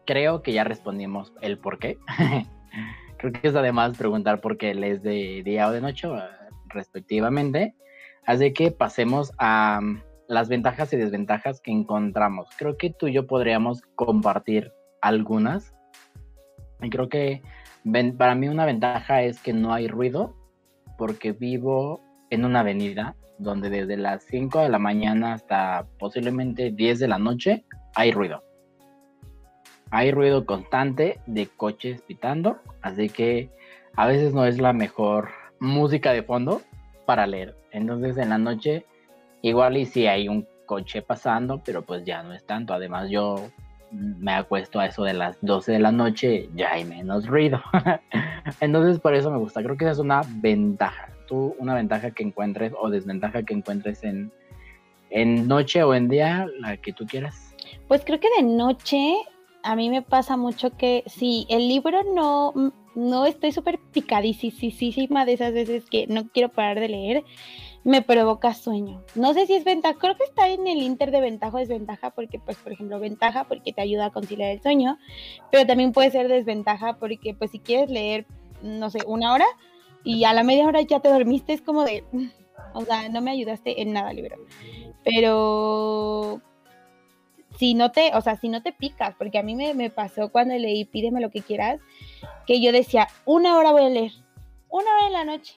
Creo 0.07 0.41
que 0.41 0.53
ya 0.53 0.63
respondimos 0.63 1.33
el 1.41 1.59
por 1.59 1.77
qué. 1.77 1.99
Creo 3.17 3.31
que 3.31 3.47
es 3.47 3.55
además 3.55 3.95
preguntar 3.95 4.41
por 4.41 4.57
qué 4.57 4.73
lees 4.73 5.03
de 5.03 5.43
día 5.43 5.67
o 5.67 5.71
de 5.71 5.81
noche, 5.81 6.07
respectivamente. 6.65 7.75
Así 8.27 8.51
que 8.51 8.71
pasemos 8.71 9.31
a 9.37 9.79
mm, 9.81 10.03
las 10.27 10.49
ventajas 10.49 10.91
y 10.91 10.97
desventajas 10.97 11.61
que 11.61 11.71
encontramos. 11.71 12.49
Creo 12.57 12.77
que 12.77 12.91
tú 12.91 13.07
y 13.07 13.13
yo 13.13 13.25
podríamos 13.25 13.81
compartir 13.95 14.73
algunas. 15.01 15.73
Y 16.81 16.89
creo 16.89 17.07
que 17.07 17.41
para 18.17 18.35
mí 18.35 18.49
una 18.49 18.65
ventaja 18.65 19.21
es 19.23 19.41
que 19.41 19.53
no 19.53 19.73
hay 19.73 19.87
ruido, 19.87 20.35
porque 20.97 21.31
vivo 21.31 22.01
en 22.29 22.43
una 22.43 22.59
avenida 22.59 23.15
donde 23.39 23.69
desde 23.69 23.95
las 23.95 24.23
5 24.23 24.59
de 24.59 24.69
la 24.69 24.79
mañana 24.79 25.33
hasta 25.33 25.87
posiblemente 25.97 26.71
10 26.71 26.99
de 26.99 27.07
la 27.07 27.19
noche 27.19 27.63
hay 27.95 28.11
ruido. 28.11 28.43
Hay 29.89 30.11
ruido 30.11 30.45
constante 30.45 31.21
de 31.27 31.47
coches 31.47 32.01
pitando, 32.01 32.59
así 32.81 33.07
que 33.07 33.49
a 33.95 34.05
veces 34.05 34.33
no 34.33 34.45
es 34.45 34.59
la 34.59 34.73
mejor 34.73 35.29
música 35.61 36.11
de 36.11 36.23
fondo 36.23 36.61
para 37.07 37.25
leer. 37.25 37.55
Entonces 37.71 38.17
en 38.17 38.29
la 38.29 38.37
noche 38.37 38.85
igual 39.41 39.77
y 39.77 39.85
si 39.85 40.05
hay 40.05 40.27
un 40.27 40.45
coche 40.65 41.01
pasando, 41.01 41.61
pero 41.65 41.81
pues 41.81 42.03
ya 42.03 42.21
no 42.21 42.33
es 42.33 42.45
tanto. 42.45 42.73
Además 42.73 43.09
yo 43.09 43.49
me 43.91 44.33
acuesto 44.33 44.79
a 44.79 44.87
eso 44.87 45.03
de 45.05 45.13
las 45.13 45.37
12 45.41 45.71
de 45.71 45.79
la 45.79 45.93
noche, 45.93 46.49
ya 46.53 46.73
hay 46.73 46.83
menos 46.83 47.25
ruido. 47.25 47.61
Entonces 48.59 48.99
por 48.99 49.15
eso 49.15 49.31
me 49.31 49.37
gusta. 49.37 49.63
Creo 49.63 49.77
que 49.77 49.85
esa 49.85 49.93
es 49.93 49.99
una 49.99 50.21
ventaja. 50.41 51.09
Tú 51.27 51.55
una 51.57 51.73
ventaja 51.73 52.11
que 52.11 52.23
encuentres 52.23 52.73
o 52.77 52.89
desventaja 52.89 53.43
que 53.43 53.53
encuentres 53.53 54.03
en, 54.03 54.31
en 55.09 55.47
noche 55.47 55.83
o 55.83 55.95
en 55.95 56.09
día, 56.09 56.45
la 56.59 56.75
que 56.75 56.91
tú 56.91 57.05
quieras. 57.07 57.55
Pues 57.87 58.03
creo 58.03 58.19
que 58.19 58.29
de 58.37 58.43
noche 58.43 59.15
a 59.67 59.75
mí 59.75 59.89
me 59.89 60.01
pasa 60.01 60.37
mucho 60.37 60.77
que 60.77 61.03
si 61.07 61.45
el 61.49 61.67
libro 61.67 61.99
no, 62.15 62.53
no 62.95 63.25
estoy 63.25 63.51
súper 63.51 63.79
picadísima 63.91 65.25
de 65.25 65.33
esas 65.33 65.51
veces 65.51 65.83
que 65.89 66.07
no 66.07 66.29
quiero 66.29 66.47
parar 66.47 66.79
de 66.79 66.87
leer, 66.87 67.25
me 67.83 68.01
provoca 68.01 68.53
sueño. 68.53 69.03
No 69.13 69.33
sé 69.33 69.45
si 69.45 69.55
es 69.55 69.65
ventaja, 69.65 69.99
creo 69.99 70.15
que 70.15 70.23
está 70.23 70.47
en 70.47 70.67
el 70.67 70.81
inter 70.81 71.11
de 71.11 71.19
ventaja 71.19 71.57
o 71.57 71.59
desventaja, 71.59 72.11
porque, 72.11 72.39
pues, 72.39 72.55
por 72.55 72.71
ejemplo, 72.71 72.97
ventaja 73.01 73.43
porque 73.43 73.73
te 73.73 73.81
ayuda 73.81 74.05
a 74.05 74.11
conciliar 74.11 74.51
el 74.51 74.61
sueño, 74.61 74.97
pero 75.51 75.67
también 75.67 75.91
puede 75.91 76.11
ser 76.11 76.29
desventaja 76.29 76.97
porque, 76.97 77.33
pues, 77.33 77.51
si 77.51 77.59
quieres 77.59 77.89
leer, 77.89 78.25
no 78.61 78.89
sé, 78.89 78.99
una 79.05 79.33
hora 79.33 79.47
y 80.05 80.23
a 80.23 80.31
la 80.31 80.43
media 80.43 80.65
hora 80.65 80.81
ya 80.81 81.01
te 81.01 81.09
dormiste, 81.09 81.51
es 81.51 81.61
como 81.61 81.83
de, 81.83 82.05
o 82.73 82.85
sea, 82.85 83.09
no 83.09 83.19
me 83.19 83.31
ayudaste 83.31 83.81
en 83.81 83.91
nada, 83.91 84.13
libro. 84.13 84.37
Pero 85.03 86.41
si 87.57 87.73
no 87.73 87.91
te, 87.91 88.11
o 88.13 88.21
sea, 88.21 88.37
si 88.37 88.49
no 88.49 88.61
te 88.61 88.71
picas, 88.71 89.15
porque 89.17 89.39
a 89.39 89.43
mí 89.43 89.55
me, 89.55 89.89
pasó 89.89 90.29
cuando 90.29 90.55
leí 90.55 90.85
Pídeme 90.85 91.21
lo 91.21 91.31
que 91.31 91.41
quieras, 91.41 91.79
que 92.45 92.61
yo 92.61 92.71
decía, 92.71 93.07
una 93.25 93.57
hora 93.57 93.71
voy 93.71 93.85
a 93.85 93.89
leer, 93.89 94.11
una 94.69 94.85
hora 94.95 95.07
en 95.07 95.13
la 95.13 95.23
noche. 95.25 95.55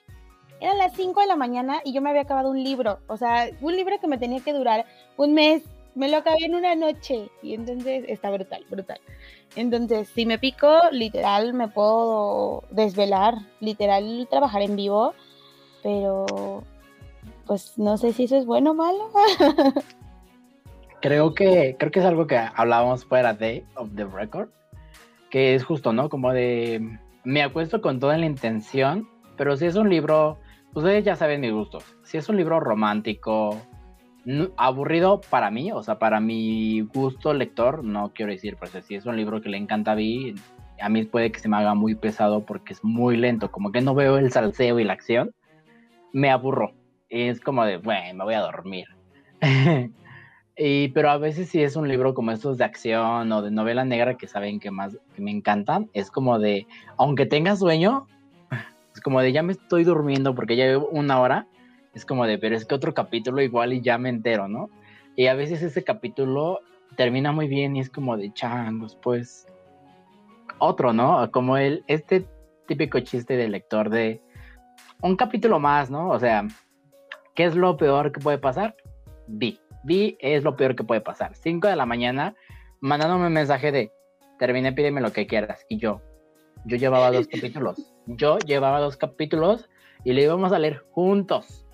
Eran 0.61 0.79
las 0.79 0.93
5 0.95 1.21
de 1.21 1.27
la 1.27 1.37
mañana 1.37 1.81
y 1.85 1.93
yo 1.93 2.03
me 2.03 2.11
había 2.11 2.23
acabado 2.23 2.51
un 2.51 2.63
libro, 2.63 2.99
o 3.07 3.17
sea, 3.17 3.49
un 3.61 3.77
libro 3.77 3.99
que 3.99 4.07
me 4.07 4.19
tenía 4.19 4.41
que 4.41 4.53
durar 4.53 4.85
un 5.17 5.33
mes, 5.33 5.63
me 5.95 6.09
lo 6.09 6.19
acabé 6.19 6.45
en 6.45 6.55
una 6.55 6.75
noche 6.75 7.31
y 7.43 7.55
entonces 7.55 8.05
está 8.09 8.31
brutal, 8.31 8.65
brutal. 8.69 9.01
Entonces, 9.57 10.09
si 10.09 10.27
me 10.27 10.39
pico, 10.39 10.69
literal 10.93 11.55
me 11.55 11.69
puedo 11.69 12.63
desvelar, 12.71 13.35
literal 13.61 14.29
trabajar 14.31 14.63
en 14.63 14.77
vivo, 14.77 15.15
pero 15.83 16.63
pues 17.47 17.79
no 17.79 17.97
sé 17.97 18.13
si 18.13 18.25
eso 18.25 18.37
es 18.37 18.47
bueno 18.47 18.73
o 18.73 18.75
malo. 18.75 19.11
creo 21.01 21.35
que, 21.35 21.77
creo 21.79 21.91
que 21.91 22.01
es 22.01 22.07
algo 22.07 22.27
que 22.27 22.39
hablábamos 22.39 23.05
fuera 23.05 23.35
de 23.35 23.65
of 23.75 23.91
the 23.95 24.05
record, 24.05 24.49
que 25.31 25.55
es 25.55 25.65
justo, 25.65 25.93
¿no? 25.93 26.09
Como 26.09 26.33
de 26.33 26.99
me 27.25 27.43
acuesto 27.43 27.81
con 27.81 28.01
toda 28.01 28.17
la 28.19 28.27
intención, 28.27 29.09
pero 29.37 29.57
si 29.57 29.67
es 29.67 29.77
un 29.77 29.89
libro, 29.89 30.39
ustedes 30.75 31.05
ya 31.05 31.17
saben 31.17 31.41
mis 31.41 31.53
gustos. 31.53 31.85
Si 32.03 32.19
es 32.19 32.29
un 32.29 32.37
libro 32.37 32.61
romántico, 32.61 33.61
aburrido 34.57 35.21
para 35.31 35.51
mí, 35.51 35.73
o 35.73 35.83
sea, 35.83 35.99
para 35.99 36.21
mi 36.21 36.83
gusto 36.83 37.33
lector, 37.33 37.85
no 37.85 38.13
quiero 38.15 38.33
decir, 38.33 38.57
pues 38.57 38.73
si 38.85 38.95
es 38.95 39.07
un 39.07 39.17
libro 39.17 39.41
que 39.41 39.49
le 39.49 39.57
encanta 39.57 39.93
a 39.93 39.97
mí, 39.97 40.35
a 40.81 40.89
mí 40.89 41.05
puede 41.05 41.33
que 41.33 41.41
se 41.41 41.49
me 41.49 41.57
haga 41.57 41.75
muy 41.75 41.95
pesado 41.95 42.45
porque 42.45 42.73
es 42.73 42.83
muy 42.85 43.17
lento, 43.17 43.51
como 43.51 43.73
que 43.73 43.81
no 43.81 43.95
veo 43.95 44.19
el 44.19 44.33
salseo 44.33 44.79
y 44.79 44.85
la 44.85 44.95
acción, 44.95 45.33
me 46.13 46.31
aburro. 46.31 46.73
Es 47.09 47.41
como 47.41 47.65
de, 47.65 47.79
bueno, 47.79 48.15
me 48.15 48.25
voy 48.25 48.35
a 48.35 48.41
dormir. 48.41 48.87
Y, 50.63 50.89
pero 50.89 51.09
a 51.09 51.17
veces 51.17 51.49
si 51.49 51.63
es 51.63 51.75
un 51.75 51.89
libro 51.89 52.13
como 52.13 52.33
estos 52.33 52.59
de 52.59 52.65
acción 52.65 53.33
o 53.33 53.41
de 53.41 53.51
novela 53.51 53.83
negra 53.87 54.19
que 54.19 54.29
saben 54.29 54.61
que 54.61 54.71
más 54.71 54.95
que 55.17 55.23
me 55.23 55.31
encantan, 55.31 55.89
es 55.95 56.11
como 56.11 56.39
de, 56.39 56.67
aunque 56.99 57.25
tenga 57.25 57.57
sueño, 57.57 58.07
es 58.95 59.01
como 59.01 59.23
de 59.23 59.33
ya 59.33 59.43
me 59.43 59.53
estoy 59.53 59.85
durmiendo 59.85 60.35
porque 60.35 60.57
ya 60.57 60.67
llevo 60.67 60.89
una 60.89 61.19
hora, 61.19 61.47
es 61.95 62.05
como 62.05 62.27
de, 62.27 62.37
pero 62.37 62.57
es 62.57 62.67
que 62.67 62.75
otro 62.75 62.93
capítulo 62.93 63.41
igual 63.41 63.73
y 63.73 63.81
ya 63.81 63.97
me 63.97 64.11
entero, 64.11 64.49
¿no? 64.49 64.69
Y 65.17 65.29
a 65.29 65.35
veces 65.35 65.63
ese 65.63 65.83
capítulo 65.83 66.61
termina 66.95 67.33
muy 67.33 67.49
bien 67.49 67.75
y 67.75 67.81
es 67.81 67.89
como 67.89 68.19
de 68.19 68.31
changos, 68.35 68.99
pues 69.01 69.47
otro, 70.59 70.93
¿no? 70.93 71.31
Como 71.31 71.57
el, 71.57 71.85
este 71.87 72.27
típico 72.69 73.01
chiste 73.01 73.39
del 73.39 73.53
lector 73.53 73.89
de 73.89 74.21
un 75.01 75.17
capítulo 75.17 75.59
más, 75.59 75.91
¿no? 75.91 76.11
O 76.11 76.19
sea, 76.19 76.47
¿qué 77.35 77.45
es 77.45 77.57
lo 77.57 77.79
peor 77.79 78.13
que 78.13 78.21
puede 78.21 78.37
pasar? 78.37 78.77
Vi 79.27 79.59
vi 79.85 80.17
es 80.21 80.45
lo 80.45 80.57
peor 80.57 80.77
que 80.77 80.85
puede 80.85 81.01
pasar. 81.01 81.35
5 81.35 81.69
de 81.69 81.77
la 81.77 81.87
mañana, 81.87 82.35
mandándome 82.81 83.27
un 83.27 83.33
mensaje 83.33 83.73
de, 83.73 83.93
terminé, 84.39 84.73
pídeme 84.73 85.01
lo 85.01 85.13
que 85.13 85.27
quieras. 85.27 85.65
Y 85.69 85.79
yo, 85.79 86.01
yo 86.65 86.77
llevaba 86.77 87.11
dos 87.11 87.29
capítulos. 87.33 87.95
Yo 88.07 88.39
llevaba 88.39 88.81
dos 88.81 88.97
capítulos 88.97 89.69
y 90.05 90.13
le 90.13 90.23
íbamos 90.23 90.53
a 90.53 90.59
leer 90.59 90.85
juntos, 90.91 91.67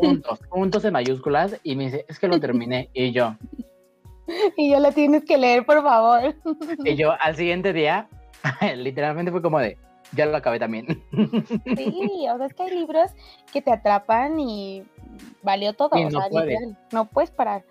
juntos, 0.00 0.40
juntos 0.48 0.84
en 0.84 0.92
mayúsculas. 0.92 1.60
Y 1.62 1.76
me 1.76 1.84
dice, 1.84 2.04
es 2.08 2.18
que 2.18 2.28
lo 2.28 2.40
terminé. 2.40 2.90
Y 2.92 3.12
yo. 3.12 3.36
Y 4.56 4.70
yo 4.70 4.80
lo 4.80 4.90
tienes 4.90 5.22
que 5.26 5.36
leer, 5.36 5.66
por 5.66 5.82
favor. 5.82 6.34
Y 6.82 6.96
yo 6.96 7.12
al 7.20 7.36
siguiente 7.36 7.74
día, 7.74 8.08
literalmente 8.74 9.30
fue 9.30 9.42
como 9.42 9.58
de, 9.58 9.76
ya 10.14 10.26
lo 10.26 10.36
acabé 10.36 10.58
también. 10.58 11.02
Sí, 11.76 12.26
o 12.32 12.36
sea, 12.36 12.46
es 12.46 12.54
que 12.54 12.62
hay 12.62 12.70
libros 12.70 13.10
que 13.52 13.62
te 13.62 13.72
atrapan 13.72 14.38
y 14.40 14.84
valió 15.42 15.72
todo. 15.74 15.90
no, 16.92 17.04
puedes 17.06 17.30
parar. 17.30 17.64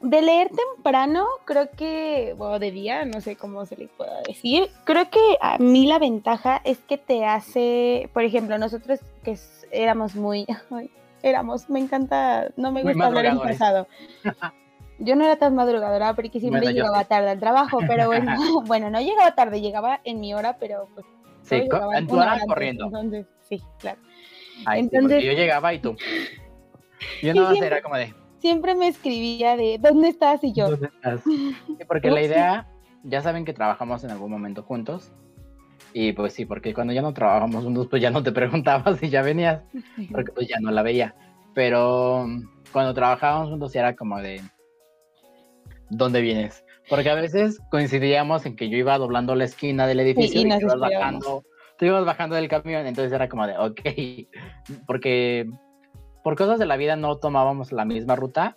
De 0.00 0.20
leer 0.20 0.50
temprano, 0.50 1.26
creo 1.44 1.70
que, 1.70 2.34
o 2.36 2.58
de 2.58 2.72
día, 2.72 3.04
no 3.04 3.20
sé 3.20 3.36
cómo 3.36 3.66
se 3.66 3.76
le 3.76 3.86
pueda 3.86 4.20
decir, 4.22 4.68
creo 4.82 5.08
que 5.08 5.38
a 5.40 5.58
mí 5.58 5.86
la 5.86 6.00
ventaja 6.00 6.60
es 6.64 6.78
que 6.78 6.98
te 6.98 7.24
hace, 7.24 8.10
por 8.12 8.24
ejemplo, 8.24 8.58
nosotros 8.58 8.98
que 9.22 9.38
éramos 9.70 10.16
muy, 10.16 10.44
éramos, 11.22 11.70
me 11.70 11.78
encanta, 11.78 12.48
no 12.56 12.72
me 12.72 12.82
gusta 12.82 13.06
hablar 13.06 13.26
en 13.26 13.38
pasado. 13.38 13.86
Yo 14.98 15.16
no 15.16 15.24
era 15.24 15.36
tan 15.36 15.54
madrugadora 15.54 16.14
porque 16.14 16.38
siempre 16.38 16.72
llegaba 16.72 17.04
tarde 17.04 17.30
al 17.30 17.40
trabajo, 17.40 17.78
pero 17.88 18.06
bueno, 18.06 18.36
bueno, 18.66 18.90
no 18.90 19.00
llegaba 19.00 19.34
tarde, 19.34 19.60
llegaba 19.60 20.00
en 20.04 20.20
mi 20.20 20.32
hora, 20.32 20.56
pero 20.58 20.88
pues 20.94 21.06
Sí, 21.42 21.62
hora 21.70 22.38
corriendo. 22.46 22.86
Entonces, 22.86 23.26
sí, 23.40 23.60
claro. 23.78 24.00
entonces, 24.74 25.24
yo 25.24 25.32
llegaba 25.32 25.74
y 25.74 25.80
tú. 25.80 25.96
Yo 27.22 27.34
no 27.34 27.50
era 27.52 27.82
como 27.82 27.96
de. 27.96 28.14
Siempre 28.38 28.74
me 28.74 28.88
escribía 28.88 29.56
de 29.56 29.78
¿dónde 29.80 30.08
estás? 30.08 30.42
Y 30.44 30.52
yo. 30.52 30.70
¿Dónde 30.70 30.86
estás? 30.86 31.22
porque 31.88 32.10
la 32.10 32.22
idea, 32.22 32.68
ya 33.04 33.22
saben 33.22 33.44
que 33.44 33.52
trabajamos 33.52 34.04
en 34.04 34.10
algún 34.10 34.30
momento 34.30 34.62
juntos. 34.62 35.12
Y 35.92 36.12
pues 36.12 36.32
sí, 36.32 36.44
porque 36.44 36.72
cuando 36.72 36.92
ya 36.92 37.02
no 37.02 37.12
trabajamos 37.12 37.64
juntos, 37.64 37.88
pues 37.88 38.00
ya 38.00 38.10
no 38.10 38.22
te 38.22 38.32
preguntabas 38.32 38.98
si 38.98 39.10
ya 39.10 39.22
venías, 39.22 39.62
porque 40.10 40.32
pues 40.32 40.48
ya 40.48 40.58
no 40.60 40.70
la 40.70 40.82
veía. 40.82 41.14
Pero 41.54 42.26
cuando 42.72 42.94
trabajábamos 42.94 43.50
juntos 43.50 43.74
era 43.76 43.94
como 43.94 44.18
de, 44.18 44.40
¿dónde 45.90 46.20
vienes? 46.20 46.64
Porque 46.88 47.10
a 47.10 47.14
veces 47.14 47.60
coincidíamos 47.70 48.44
en 48.46 48.56
que 48.56 48.68
yo 48.68 48.76
iba 48.76 48.98
doblando 48.98 49.34
la 49.34 49.44
esquina 49.44 49.86
del 49.86 50.00
edificio 50.00 50.40
y, 50.40 50.48
tú 50.48 50.58
ibas 50.60 50.78
bajando, 50.78 51.42
tú 51.78 51.84
ibas 51.84 52.04
bajando 52.04 52.36
del 52.36 52.48
camión, 52.48 52.86
entonces 52.86 53.12
era 53.12 53.28
como 53.28 53.46
de, 53.46 53.56
ok, 53.56 53.80
porque 54.86 55.48
por 56.22 56.36
cosas 56.36 56.58
de 56.58 56.66
la 56.66 56.76
vida 56.76 56.96
no 56.96 57.16
tomábamos 57.16 57.72
la 57.72 57.84
misma 57.84 58.16
ruta, 58.16 58.56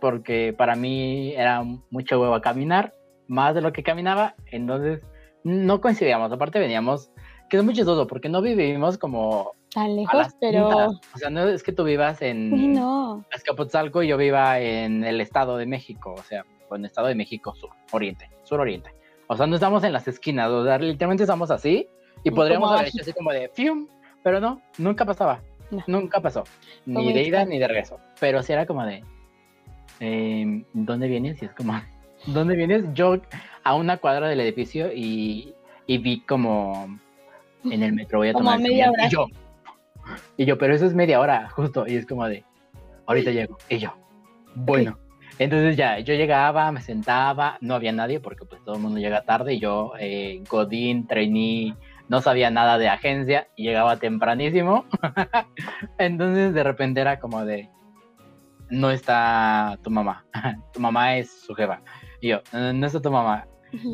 porque 0.00 0.54
para 0.56 0.74
mí 0.74 1.32
era 1.34 1.62
mucho 1.90 2.20
huevo 2.20 2.40
caminar, 2.40 2.94
más 3.28 3.54
de 3.54 3.60
lo 3.60 3.72
que 3.72 3.82
caminaba, 3.82 4.34
entonces 4.46 5.02
no 5.44 5.80
coincidíamos, 5.80 6.32
aparte 6.32 6.58
veníamos, 6.58 7.10
que 7.48 7.58
es 7.58 7.64
muy 7.64 7.74
chistoso, 7.74 8.06
porque 8.06 8.28
no 8.28 8.42
vivimos 8.42 8.98
como 8.98 9.52
tan 9.72 9.84
a 9.84 9.88
lejos, 9.88 10.26
pero. 10.40 10.88
O 10.88 11.18
sea, 11.18 11.30
no 11.30 11.48
es 11.48 11.62
que 11.62 11.72
tú 11.72 11.84
vivas 11.84 12.18
sí, 12.18 12.26
en 12.26 12.72
no. 12.72 13.24
Azcapotzalco 13.32 14.02
y 14.02 14.08
yo 14.08 14.16
viva 14.16 14.58
en 14.58 15.04
el 15.04 15.20
Estado 15.20 15.56
de 15.56 15.66
México, 15.66 16.14
o 16.16 16.22
sea, 16.22 16.44
en 16.74 16.82
el 16.82 16.86
Estado 16.86 17.08
de 17.08 17.14
México 17.14 17.54
sur, 17.54 17.70
oriente, 17.92 18.30
sur-oriente. 18.42 18.90
O 19.28 19.36
sea, 19.36 19.46
no 19.46 19.54
estamos 19.56 19.84
en 19.84 19.92
las 19.92 20.06
esquinas, 20.08 20.50
o 20.50 20.64
sea, 20.64 20.78
literalmente 20.78 21.24
estamos 21.24 21.50
así 21.50 21.88
y 22.24 22.30
podríamos 22.30 22.72
haber 22.72 22.88
hecho 22.88 23.02
así 23.02 23.12
como 23.12 23.32
de 23.32 23.48
fium, 23.54 23.88
pero 24.22 24.40
no, 24.40 24.60
nunca 24.78 25.04
pasaba. 25.04 25.40
No. 25.70 25.82
Nunca 25.86 26.20
pasó. 26.20 26.44
Ni 26.84 27.12
de 27.12 27.22
ida 27.24 27.44
ni 27.44 27.58
de 27.58 27.66
regreso. 27.66 27.98
Pero 28.20 28.42
sí 28.42 28.52
era 28.52 28.66
como 28.66 28.84
de, 28.86 29.02
em, 29.98 30.64
¿dónde 30.72 31.08
vienes? 31.08 31.42
Y 31.42 31.46
es 31.46 31.52
como, 31.52 31.72
¿dónde 32.26 32.54
vienes? 32.56 32.84
Yo 32.94 33.16
a 33.64 33.74
una 33.74 33.96
cuadra 33.96 34.28
del 34.28 34.40
edificio 34.40 34.92
y, 34.92 35.54
y 35.86 35.98
vi 35.98 36.20
como 36.20 36.98
en 37.64 37.82
el 37.82 37.92
metro 37.92 38.18
voy 38.18 38.28
a 38.28 38.32
Como 38.32 38.44
tomar 38.44 38.60
media 38.60 38.90
hora. 38.90 39.06
Y 39.06 39.10
yo, 39.10 39.26
y 40.36 40.44
yo, 40.44 40.58
pero 40.58 40.74
eso 40.74 40.86
es 40.86 40.94
media 40.94 41.20
hora, 41.20 41.48
justo. 41.50 41.86
Y 41.86 41.96
es 41.96 42.06
como 42.06 42.26
de, 42.28 42.44
ahorita 43.06 43.30
llego. 43.30 43.58
Y 43.68 43.78
yo, 43.78 43.94
bueno. 44.54 44.98
Entonces 45.38 45.76
ya, 45.76 45.98
yo 45.98 46.14
llegaba, 46.14 46.72
me 46.72 46.80
sentaba, 46.80 47.58
no 47.60 47.74
había 47.74 47.92
nadie 47.92 48.20
porque 48.20 48.44
pues 48.46 48.62
todo 48.64 48.76
el 48.76 48.80
mundo 48.82 48.98
llega 48.98 49.22
tarde 49.22 49.54
y 49.54 49.60
yo, 49.60 49.92
eh, 49.98 50.42
Godín, 50.48 51.06
trainee, 51.06 51.74
no 52.08 52.20
sabía 52.22 52.50
nada 52.50 52.78
de 52.78 52.88
agencia 52.88 53.48
y 53.56 53.64
llegaba 53.64 53.96
tempranísimo. 53.98 54.84
Entonces 55.98 56.54
de 56.54 56.62
repente 56.62 57.00
era 57.00 57.18
como 57.20 57.44
de, 57.44 57.68
no 58.70 58.90
está 58.90 59.78
tu 59.82 59.90
mamá, 59.90 60.24
tu 60.72 60.80
mamá 60.80 61.16
es 61.16 61.30
su 61.30 61.54
jefa. 61.54 61.80
Y 62.20 62.28
yo, 62.28 62.38
"Eh, 62.52 62.72
no 62.74 62.86
está 62.86 63.00
tu 63.00 63.10
mamá. 63.10 63.46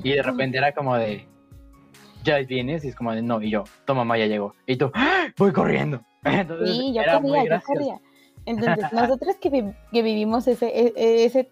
Y 0.05 0.13
de 0.13 0.23
repente 0.23 0.59
era 0.59 0.73
como 0.73 0.97
de, 0.97 1.27
ya 2.23 2.39
vienes 2.39 2.85
y 2.85 2.89
es 2.89 2.95
como 2.95 3.13
de, 3.13 3.21
no, 3.23 3.43
y 3.43 3.51
yo, 3.51 3.65
tu 3.85 3.95
mamá 3.95 4.17
ya 4.17 4.27
llegó. 4.27 4.55
Y 4.67 4.77
tú, 4.77 4.93
"Ah, 4.95 5.27
voy 5.37 5.53
corriendo. 5.53 6.03
Entonces 6.25 6.77
Sí, 6.77 6.95
yo 6.95 7.03
era 7.03 7.19
muy 7.19 7.31
corría, 7.31 7.43
yo 7.43 7.49
gracioso. 7.49 7.73
corría. 7.73 8.01
Entonces, 8.47 8.85
nosotros 8.93 9.37
que, 9.41 9.51
vi- 9.51 9.75
que 9.93 10.03
vivimos 10.03 10.47
ese, 10.49 10.67
e- 10.67 10.93
e- 10.97 11.25
ese, 11.25 11.49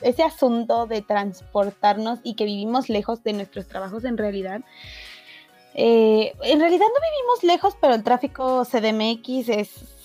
ese 0.00 0.22
asunto 0.22 0.86
de 0.86 1.02
transportarnos 1.02 2.20
y 2.22 2.34
que 2.34 2.44
vivimos 2.44 2.88
lejos 2.88 3.22
de 3.22 3.32
nuestros 3.34 3.66
trabajos 3.68 4.04
en 4.04 4.16
realidad, 4.18 4.60
eh, 5.74 6.32
en 6.42 6.60
realidad 6.60 6.86
no 6.86 7.00
vivimos 7.10 7.44
lejos, 7.44 7.76
pero 7.80 7.94
el 7.94 8.02
tráfico 8.02 8.64
CDMX 8.64 9.48
es... 9.48 9.96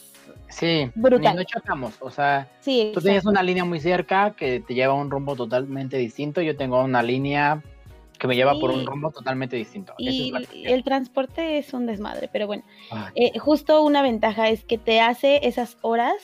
Sí, 0.48 0.90
Brutal. 0.96 1.36
no 1.36 1.44
chocamos, 1.44 1.96
o 2.00 2.10
sea, 2.10 2.48
Sí, 2.62 2.92
Tú 2.94 3.02
tienes 3.02 3.26
una 3.26 3.44
línea 3.44 3.66
muy 3.66 3.80
cerca 3.82 4.36
que 4.36 4.62
te 4.62 4.74
lleva 4.74 4.94
a 4.94 4.96
un 4.98 5.10
rumbo 5.12 5.36
totalmente 5.36 5.98
distinto. 5.98 6.40
Yo 6.42 6.56
tengo 6.56 6.82
una 6.82 7.04
línea 7.04 7.62
que 8.18 8.28
me 8.28 8.36
lleva 8.36 8.60
por 8.60 8.72
un 8.72 8.86
rumbo 8.86 9.12
totalmente 9.12 9.56
distinto. 9.56 9.94
Es 9.98 10.06
Y 10.14 10.32
el- 10.66 10.84
transporte 10.84 11.58
es 11.58 11.74
un 11.74 11.86
desmadre, 11.86 12.30
pero 12.32 12.48
bueno. 12.48 12.64
Ay, 12.92 13.12
Eh, 13.16 13.40
justo 13.40 13.82
una 13.84 14.02
ventaja 14.02 14.50
es 14.50 14.64
que 14.64 14.78
te 14.78 15.02
hace 15.02 15.48
esas 15.48 15.78
horas 15.82 16.16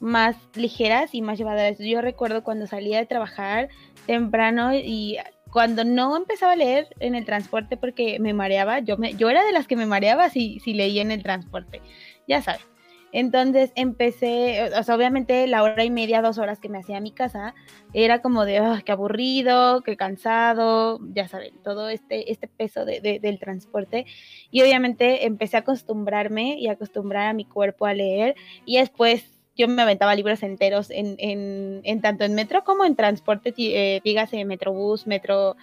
más 0.00 0.36
ligeras 0.54 1.14
y 1.14 1.20
más 1.22 1.38
llevaderas. 1.38 1.78
Yo 1.78 2.00
recuerdo 2.00 2.42
cuando 2.42 2.66
salía 2.66 2.98
de 2.98 3.06
trabajar 3.06 3.68
temprano 4.06 4.74
y 4.74 5.18
cuando 5.52 5.84
no 5.84 6.16
empezaba 6.16 6.52
a 6.52 6.56
leer 6.56 6.88
en 7.00 7.14
el 7.14 7.24
transporte 7.24 7.76
porque 7.76 8.18
me 8.20 8.32
mareaba, 8.32 8.78
yo, 8.78 8.96
me, 8.96 9.14
yo 9.14 9.28
era 9.28 9.44
de 9.44 9.52
las 9.52 9.66
que 9.66 9.76
me 9.76 9.84
mareaba 9.86 10.30
si, 10.30 10.58
si 10.60 10.72
leía 10.74 11.02
en 11.02 11.10
el 11.10 11.22
transporte, 11.22 11.82
ya 12.26 12.40
sabes. 12.40 12.66
Entonces 13.12 13.72
empecé, 13.74 14.70
o 14.78 14.82
sea, 14.82 14.94
obviamente 14.94 15.46
la 15.46 15.62
hora 15.62 15.84
y 15.84 15.90
media, 15.90 16.22
dos 16.22 16.38
horas 16.38 16.60
que 16.60 16.68
me 16.68 16.78
hacía 16.78 16.98
a 16.98 17.00
mi 17.00 17.12
casa, 17.12 17.54
era 17.92 18.20
como 18.22 18.44
de, 18.44 18.58
"Ah, 18.58 18.82
qué 18.84 18.92
aburrido, 18.92 19.82
qué 19.82 19.96
cansado, 19.96 20.98
ya 21.14 21.28
saben, 21.28 21.58
todo 21.62 21.88
este, 21.88 22.30
este 22.32 22.48
peso 22.48 22.84
de- 22.84 23.00
de- 23.00 23.18
del 23.20 23.38
transporte. 23.40 24.06
Y 24.50 24.62
obviamente 24.62 25.26
empecé 25.26 25.56
a 25.56 25.60
acostumbrarme 25.60 26.56
y 26.58 26.68
acostumbrar 26.68 27.28
a 27.28 27.32
mi 27.34 27.46
cuerpo 27.46 27.86
a 27.86 27.94
leer 27.94 28.34
y 28.64 28.78
después 28.78 29.36
yo 29.56 29.68
me 29.68 29.82
aventaba 29.82 30.14
libros 30.14 30.42
enteros 30.42 30.90
en, 30.90 31.16
en, 31.18 31.80
en 31.84 32.00
tanto 32.00 32.24
en 32.24 32.34
metro 32.34 32.62
como 32.64 32.84
en 32.84 32.96
transporte, 32.96 33.52
eh, 33.58 34.00
dígase 34.04 34.44
metrobús, 34.44 35.06
metro, 35.06 35.56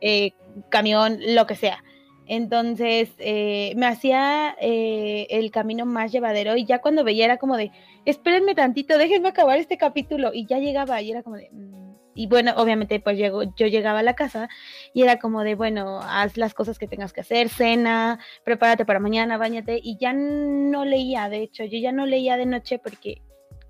eh, 0.00 0.32
camión, 0.68 1.18
lo 1.20 1.46
que 1.46 1.56
sea. 1.56 1.82
Entonces 2.26 3.10
eh, 3.18 3.72
me 3.76 3.86
hacía 3.86 4.56
eh, 4.60 5.26
el 5.30 5.50
camino 5.50 5.86
más 5.86 6.12
llevadero 6.12 6.56
y 6.56 6.64
ya 6.64 6.80
cuando 6.80 7.04
veía 7.04 7.24
era 7.24 7.38
como 7.38 7.56
de, 7.56 7.72
espérenme 8.04 8.54
tantito, 8.54 8.96
déjenme 8.96 9.28
acabar 9.28 9.58
este 9.58 9.76
capítulo 9.76 10.30
y 10.32 10.46
ya 10.46 10.58
llegaba 10.58 11.00
y 11.02 11.10
era 11.10 11.22
como 11.22 11.36
de... 11.36 11.50
mm. 11.50 11.82
Y 12.14 12.26
bueno, 12.26 12.52
obviamente 12.56 13.00
pues 13.00 13.16
llego, 13.16 13.42
yo 13.56 13.66
llegaba 13.66 14.00
a 14.00 14.02
la 14.02 14.14
casa 14.14 14.48
y 14.92 15.02
era 15.02 15.18
como 15.18 15.44
de, 15.44 15.54
bueno, 15.54 16.00
haz 16.02 16.36
las 16.36 16.52
cosas 16.52 16.78
que 16.78 16.86
tengas 16.86 17.12
que 17.14 17.22
hacer, 17.22 17.48
cena, 17.48 18.18
prepárate 18.44 18.84
para 18.84 19.00
mañana, 19.00 19.38
bañate 19.38 19.80
y 19.82 19.96
ya 19.98 20.12
no 20.12 20.84
leía, 20.84 21.30
de 21.30 21.42
hecho, 21.42 21.64
yo 21.64 21.78
ya 21.78 21.90
no 21.90 22.04
leía 22.04 22.36
de 22.36 22.44
noche 22.44 22.78
porque 22.78 23.22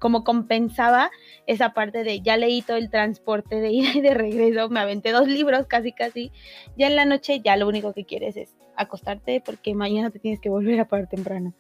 como 0.03 0.25
compensaba 0.25 1.13
esa 1.47 1.75
parte 1.75 2.03
de 2.03 2.23
ya 2.23 2.37
leí 2.37 2.61
todo 2.61 2.77
el 2.77 2.91
transporte 2.91 3.61
de 3.61 3.71
ida 3.71 3.91
y 3.95 4.01
de 4.01 4.15
regreso, 4.15 4.69
me 4.69 4.81
aventé 4.81 5.13
dos 5.13 5.29
libros 5.29 5.69
casi 5.69 5.93
casi, 5.93 6.33
ya 6.77 6.89
en 6.89 6.97
la 6.97 7.05
noche 7.05 7.41
ya 7.41 7.57
lo 7.57 7.69
único 7.69 7.93
que 7.93 8.05
quieres 8.05 8.37
es 8.37 8.57
acostarte 8.75 9.41
porque 9.41 9.77
mañana 9.77 10.11
te 10.11 10.19
tienes 10.19 10.41
que 10.41 10.51
volver 10.51 10.81
a 10.81 10.89
parar 10.89 11.09
temprano. 11.09 11.55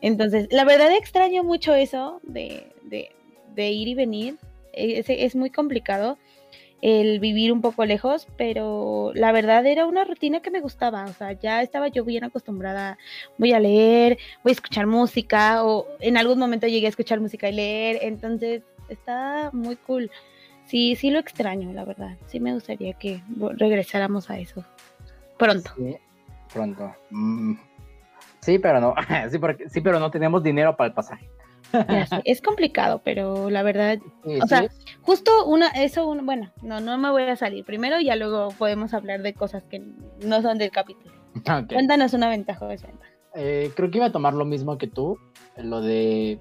Entonces, 0.00 0.48
la 0.50 0.64
verdad 0.64 0.90
extraño 0.96 1.44
mucho 1.44 1.74
eso 1.74 2.20
de, 2.22 2.72
de, 2.82 3.70
ir 3.70 3.88
y 3.88 3.94
venir, 3.94 4.38
es, 4.72 5.04
es 5.10 5.36
muy 5.36 5.50
complicado 5.50 6.16
el 6.82 7.20
vivir 7.20 7.52
un 7.52 7.62
poco 7.62 7.86
lejos, 7.86 8.26
pero 8.36 9.12
la 9.14 9.32
verdad 9.32 9.64
era 9.64 9.86
una 9.86 10.04
rutina 10.04 10.40
que 10.40 10.50
me 10.50 10.60
gustaba, 10.60 11.04
o 11.04 11.12
sea, 11.14 11.32
ya 11.32 11.62
estaba 11.62 11.88
yo 11.88 12.04
bien 12.04 12.24
acostumbrada, 12.24 12.98
voy 13.38 13.52
a 13.52 13.60
leer, 13.60 14.18
voy 14.42 14.50
a 14.50 14.52
escuchar 14.52 14.86
música, 14.86 15.64
o 15.64 15.86
en 16.00 16.18
algún 16.18 16.38
momento 16.38 16.66
llegué 16.66 16.86
a 16.86 16.90
escuchar 16.90 17.20
música 17.20 17.48
y 17.48 17.52
leer, 17.52 17.98
entonces 18.02 18.62
está 18.88 19.50
muy 19.52 19.76
cool. 19.76 20.10
Sí, 20.66 20.96
sí 20.96 21.10
lo 21.10 21.18
extraño, 21.18 21.72
la 21.72 21.84
verdad. 21.84 22.16
Sí 22.26 22.40
me 22.40 22.54
gustaría 22.54 22.94
que 22.94 23.22
regresáramos 23.56 24.30
a 24.30 24.38
eso 24.38 24.64
pronto. 25.42 25.72
Sí, 25.76 25.96
pronto. 26.52 26.94
Mm, 27.10 27.54
Sí, 28.40 28.58
pero 28.58 28.80
no. 28.80 28.94
Sí, 29.30 29.38
porque, 29.38 29.68
sí, 29.68 29.80
pero 29.80 30.00
no 30.00 30.10
tenemos 30.10 30.42
dinero 30.42 30.76
para 30.76 30.88
el 30.88 30.94
pasaje. 30.94 31.30
Es 32.24 32.40
complicado, 32.42 33.00
pero 33.04 33.50
la 33.50 33.62
verdad, 33.62 33.98
Sí, 34.24 34.38
O 34.38 34.42
sí, 34.42 34.48
sea, 34.48 34.66
justo 35.02 35.46
una, 35.46 35.68
eso, 35.68 36.06
un- 36.08 36.24
bueno, 36.26 36.50
no, 36.62 36.80
no 36.80 36.96
me 36.98 37.10
voy 37.10 37.22
a 37.24 37.36
salir 37.36 37.64
primero 37.64 37.98
y 38.00 38.06
ya 38.06 38.16
luego 38.16 38.48
podemos 38.58 38.94
hablar 38.94 39.22
de 39.22 39.34
cosas 39.34 39.62
que 39.64 39.80
no 40.24 40.42
son 40.42 40.58
del 40.58 40.70
capítulo. 40.70 41.12
ok. 41.36 41.72
Cuéntanos 41.72 42.12
una 42.14 42.28
ventaja 42.28 42.64
o 42.64 42.68
desventaja. 42.68 43.10
Eh, 43.34 43.70
creo 43.74 43.90
que 43.90 43.98
iba 43.98 44.06
a 44.06 44.12
tomar 44.12 44.34
lo 44.34 44.44
mismo 44.44 44.76
que 44.78 44.86
tú, 44.86 45.16
lo 45.56 45.80
de... 45.80 46.38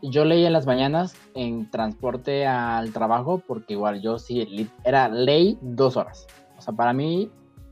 Yo 0.00 0.24
leí 0.24 0.46
en 0.46 0.52
las 0.52 0.64
mañanas 0.66 1.14
en 1.34 1.68
transporte 1.70 2.46
al 2.46 2.92
trabajo 2.92 3.42
porque 3.46 3.72
igual 3.72 4.00
yo 4.00 4.18
sí, 4.18 4.70
era 4.84 5.08
ley 5.08 5.58
dos 5.60 5.96
horas. 5.96 6.26
O 6.56 6.62
sea, 6.62 6.72
para 6.74 6.92
mí 6.92 7.30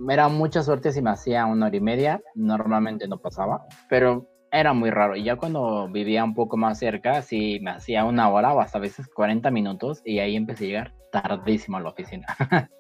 era 0.09 0.29
mucha 0.29 0.63
suerte 0.65 0.91
si 0.93 1.01
me 1.01 1.11
hacía 1.11 1.47
una 1.47 1.67
hora 1.67 1.77
y 1.77 1.81
media, 1.81 2.21
normalmente 2.35 3.07
no 3.07 3.19
pasaba, 3.19 3.65
pero 3.89 4.27
era 4.59 4.73
muy 4.73 4.91
raro. 4.91 5.17
Y 5.17 5.23
ya 5.23 5.37
cuando 5.37 5.89
vivía 5.89 6.25
un 6.25 6.35
poco 6.35 6.57
más 6.57 6.79
cerca, 6.79 7.23
sí 7.23 7.59
me 7.63 7.71
hacía 7.71 8.05
una 8.05 8.29
hora 8.29 8.53
o 8.53 8.61
hasta 8.61 8.79
a 8.79 8.81
veces 8.81 9.09
40 9.09 9.51
minutos 9.51 10.03
y 10.05 10.19
ahí 10.19 10.37
empecé 10.37 10.65
a 10.65 10.69
llegar 10.69 10.95
tardísimo 11.13 11.77
a 11.77 11.81
la 11.81 11.91
oficina. 11.91 12.27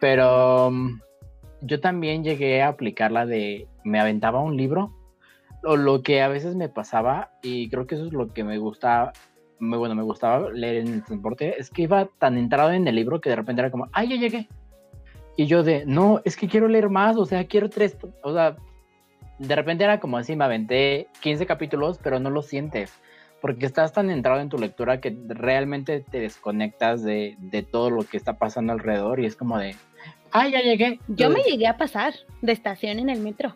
pero 0.00 0.70
mm, 0.70 1.00
yo 1.62 1.80
también 1.80 2.24
llegué 2.24 2.62
a 2.62 2.68
aplicar 2.68 3.10
la 3.12 3.26
de 3.26 3.68
me 3.84 4.00
aventaba 4.00 4.40
un 4.40 4.56
libro 4.56 4.92
o 5.62 5.76
lo 5.76 6.02
que 6.02 6.22
a 6.22 6.28
veces 6.28 6.54
me 6.54 6.68
pasaba 6.68 7.30
y 7.42 7.68
creo 7.70 7.86
que 7.86 7.94
eso 7.94 8.06
es 8.06 8.12
lo 8.12 8.28
que 8.28 8.44
me 8.44 8.58
gustaba 8.58 9.12
muy 9.58 9.78
bueno 9.78 9.94
me 9.94 10.02
gustaba 10.02 10.50
leer 10.50 10.76
en 10.76 10.94
el 10.94 11.04
transporte 11.04 11.58
es 11.58 11.70
que 11.70 11.82
iba 11.82 12.06
tan 12.18 12.36
entrado 12.36 12.72
en 12.72 12.86
el 12.86 12.94
libro 12.94 13.20
que 13.20 13.30
de 13.30 13.36
repente 13.36 13.62
era 13.62 13.70
como 13.70 13.88
ay 13.92 14.10
ya 14.10 14.16
llegué 14.16 14.48
y 15.36 15.46
yo 15.46 15.62
de 15.62 15.84
no 15.86 16.20
es 16.24 16.36
que 16.36 16.48
quiero 16.48 16.68
leer 16.68 16.90
más 16.90 17.16
o 17.16 17.24
sea 17.24 17.46
quiero 17.46 17.70
tres 17.70 17.96
o 18.22 18.32
sea 18.34 18.56
de 19.38 19.56
repente 19.56 19.84
era 19.84 20.00
como 20.00 20.16
así 20.18 20.36
me 20.36 20.44
aventé 20.44 21.08
15 21.20 21.46
capítulos 21.46 21.98
pero 22.02 22.18
no 22.20 22.30
lo 22.30 22.42
sientes 22.42 22.92
porque 23.40 23.66
estás 23.66 23.92
tan 23.92 24.08
entrado 24.10 24.40
en 24.40 24.48
tu 24.48 24.56
lectura 24.58 25.00
que 25.00 25.14
realmente 25.28 26.00
te 26.00 26.20
desconectas 26.20 27.02
de, 27.02 27.34
de 27.38 27.62
todo 27.62 27.90
lo 27.90 28.04
que 28.04 28.16
está 28.16 28.38
pasando 28.38 28.72
alrededor 28.72 29.20
y 29.20 29.26
es 29.26 29.36
como 29.36 29.58
de 29.58 29.74
ay 30.32 30.52
ya 30.52 30.60
llegué 30.62 30.98
Yo 31.08 31.30
me 31.30 31.40
llegué 31.42 31.66
a 31.66 31.76
pasar 31.76 32.14
de 32.42 32.52
estación 32.52 32.98
en 32.98 33.08
el 33.10 33.20
metro. 33.20 33.54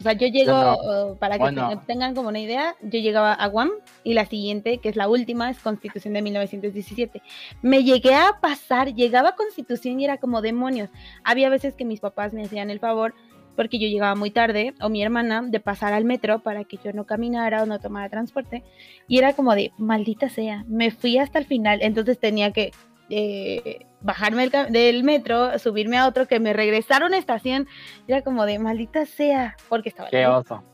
O 0.00 0.02
sea, 0.02 0.14
yo 0.14 0.26
llego, 0.26 0.52
no. 0.52 1.12
uh, 1.12 1.16
para 1.18 1.34
que 1.36 1.42
Bueno. 1.42 1.68
te- 1.68 1.86
tengan 1.86 2.12
como 2.16 2.28
una 2.28 2.40
idea, 2.40 2.74
yo 2.80 2.98
llegaba 2.98 3.34
a 3.34 3.46
Guam 3.46 3.70
y 4.02 4.14
la 4.14 4.24
siguiente, 4.26 4.78
que 4.78 4.88
es 4.88 4.96
la 4.96 5.06
última, 5.08 5.48
es 5.48 5.60
Constitución 5.60 6.14
de 6.14 6.22
1917. 6.22 7.22
Me 7.60 7.84
llegué 7.84 8.12
a 8.14 8.38
pasar, 8.40 8.94
llegaba 8.94 9.28
a 9.28 9.36
Constitución 9.36 10.00
y 10.00 10.04
era 10.06 10.16
como 10.16 10.42
demonios. 10.42 10.90
Había 11.22 11.50
veces 11.50 11.74
que 11.74 11.84
mis 11.84 12.00
papás 12.00 12.32
me 12.32 12.42
hacían 12.42 12.68
el 12.70 12.80
favor, 12.80 13.14
porque 13.56 13.78
yo 13.78 13.88
llegaba 13.88 14.14
muy 14.14 14.30
tarde, 14.30 14.74
o 14.80 14.88
mi 14.88 15.02
hermana, 15.02 15.42
de 15.42 15.60
pasar 15.60 15.92
al 15.92 16.04
metro 16.04 16.40
para 16.40 16.64
que 16.64 16.78
yo 16.82 16.92
no 16.92 17.04
caminara 17.04 17.62
o 17.62 17.66
no 17.66 17.80
tomara 17.80 18.08
transporte. 18.08 18.62
Y 19.08 19.18
era 19.18 19.34
como 19.34 19.54
de, 19.54 19.72
maldita 19.78 20.28
sea, 20.28 20.64
me 20.68 20.90
fui 20.90 21.18
hasta 21.18 21.38
el 21.38 21.46
final, 21.46 21.80
entonces 21.82 22.18
tenía 22.18 22.52
que 22.52 22.72
eh, 23.10 23.86
bajarme 24.00 24.48
del, 24.48 25.04
metro, 25.04 25.58
subirme 25.58 25.98
a 25.98 26.06
otro, 26.06 26.26
que 26.26 26.40
me 26.40 26.52
regresaron 26.52 27.14
a 27.14 27.18
estación. 27.18 27.66
Era 28.08 28.22
como 28.22 28.46
de, 28.46 28.58
maldita 28.58 29.06
sea, 29.06 29.56
porque 29.68 29.90
estaba 29.90 30.08
qué 30.08 30.18
lejos. 30.18 30.50
oso 30.50 30.64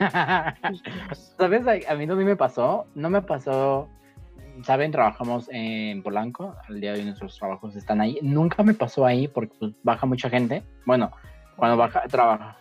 ¿Sabes? 1.38 1.86
A, 1.88 1.94
mí 1.94 2.06
no 2.06 2.16
me 2.16 2.36
pasó, 2.36 2.86
no 2.94 3.10
me 3.10 3.22
pasó, 3.22 3.88
saben, 4.62 4.90
trabajamos 4.90 5.48
en 5.52 6.02
Polanco, 6.02 6.56
al 6.68 6.80
día 6.80 6.92
de 6.92 7.00
hoy 7.00 7.04
nuestros 7.04 7.38
trabajos 7.38 7.76
están 7.76 8.00
ahí. 8.00 8.18
Nunca 8.22 8.62
me 8.62 8.74
pasó 8.74 9.06
ahí 9.06 9.28
porque 9.28 9.54
pues, 9.58 9.72
baja 9.82 10.06
mucha 10.06 10.28
gente. 10.30 10.62
Bueno, 10.86 11.12
cuando 11.56 11.76
baja, 11.76 12.02
trabaja. 12.08 12.56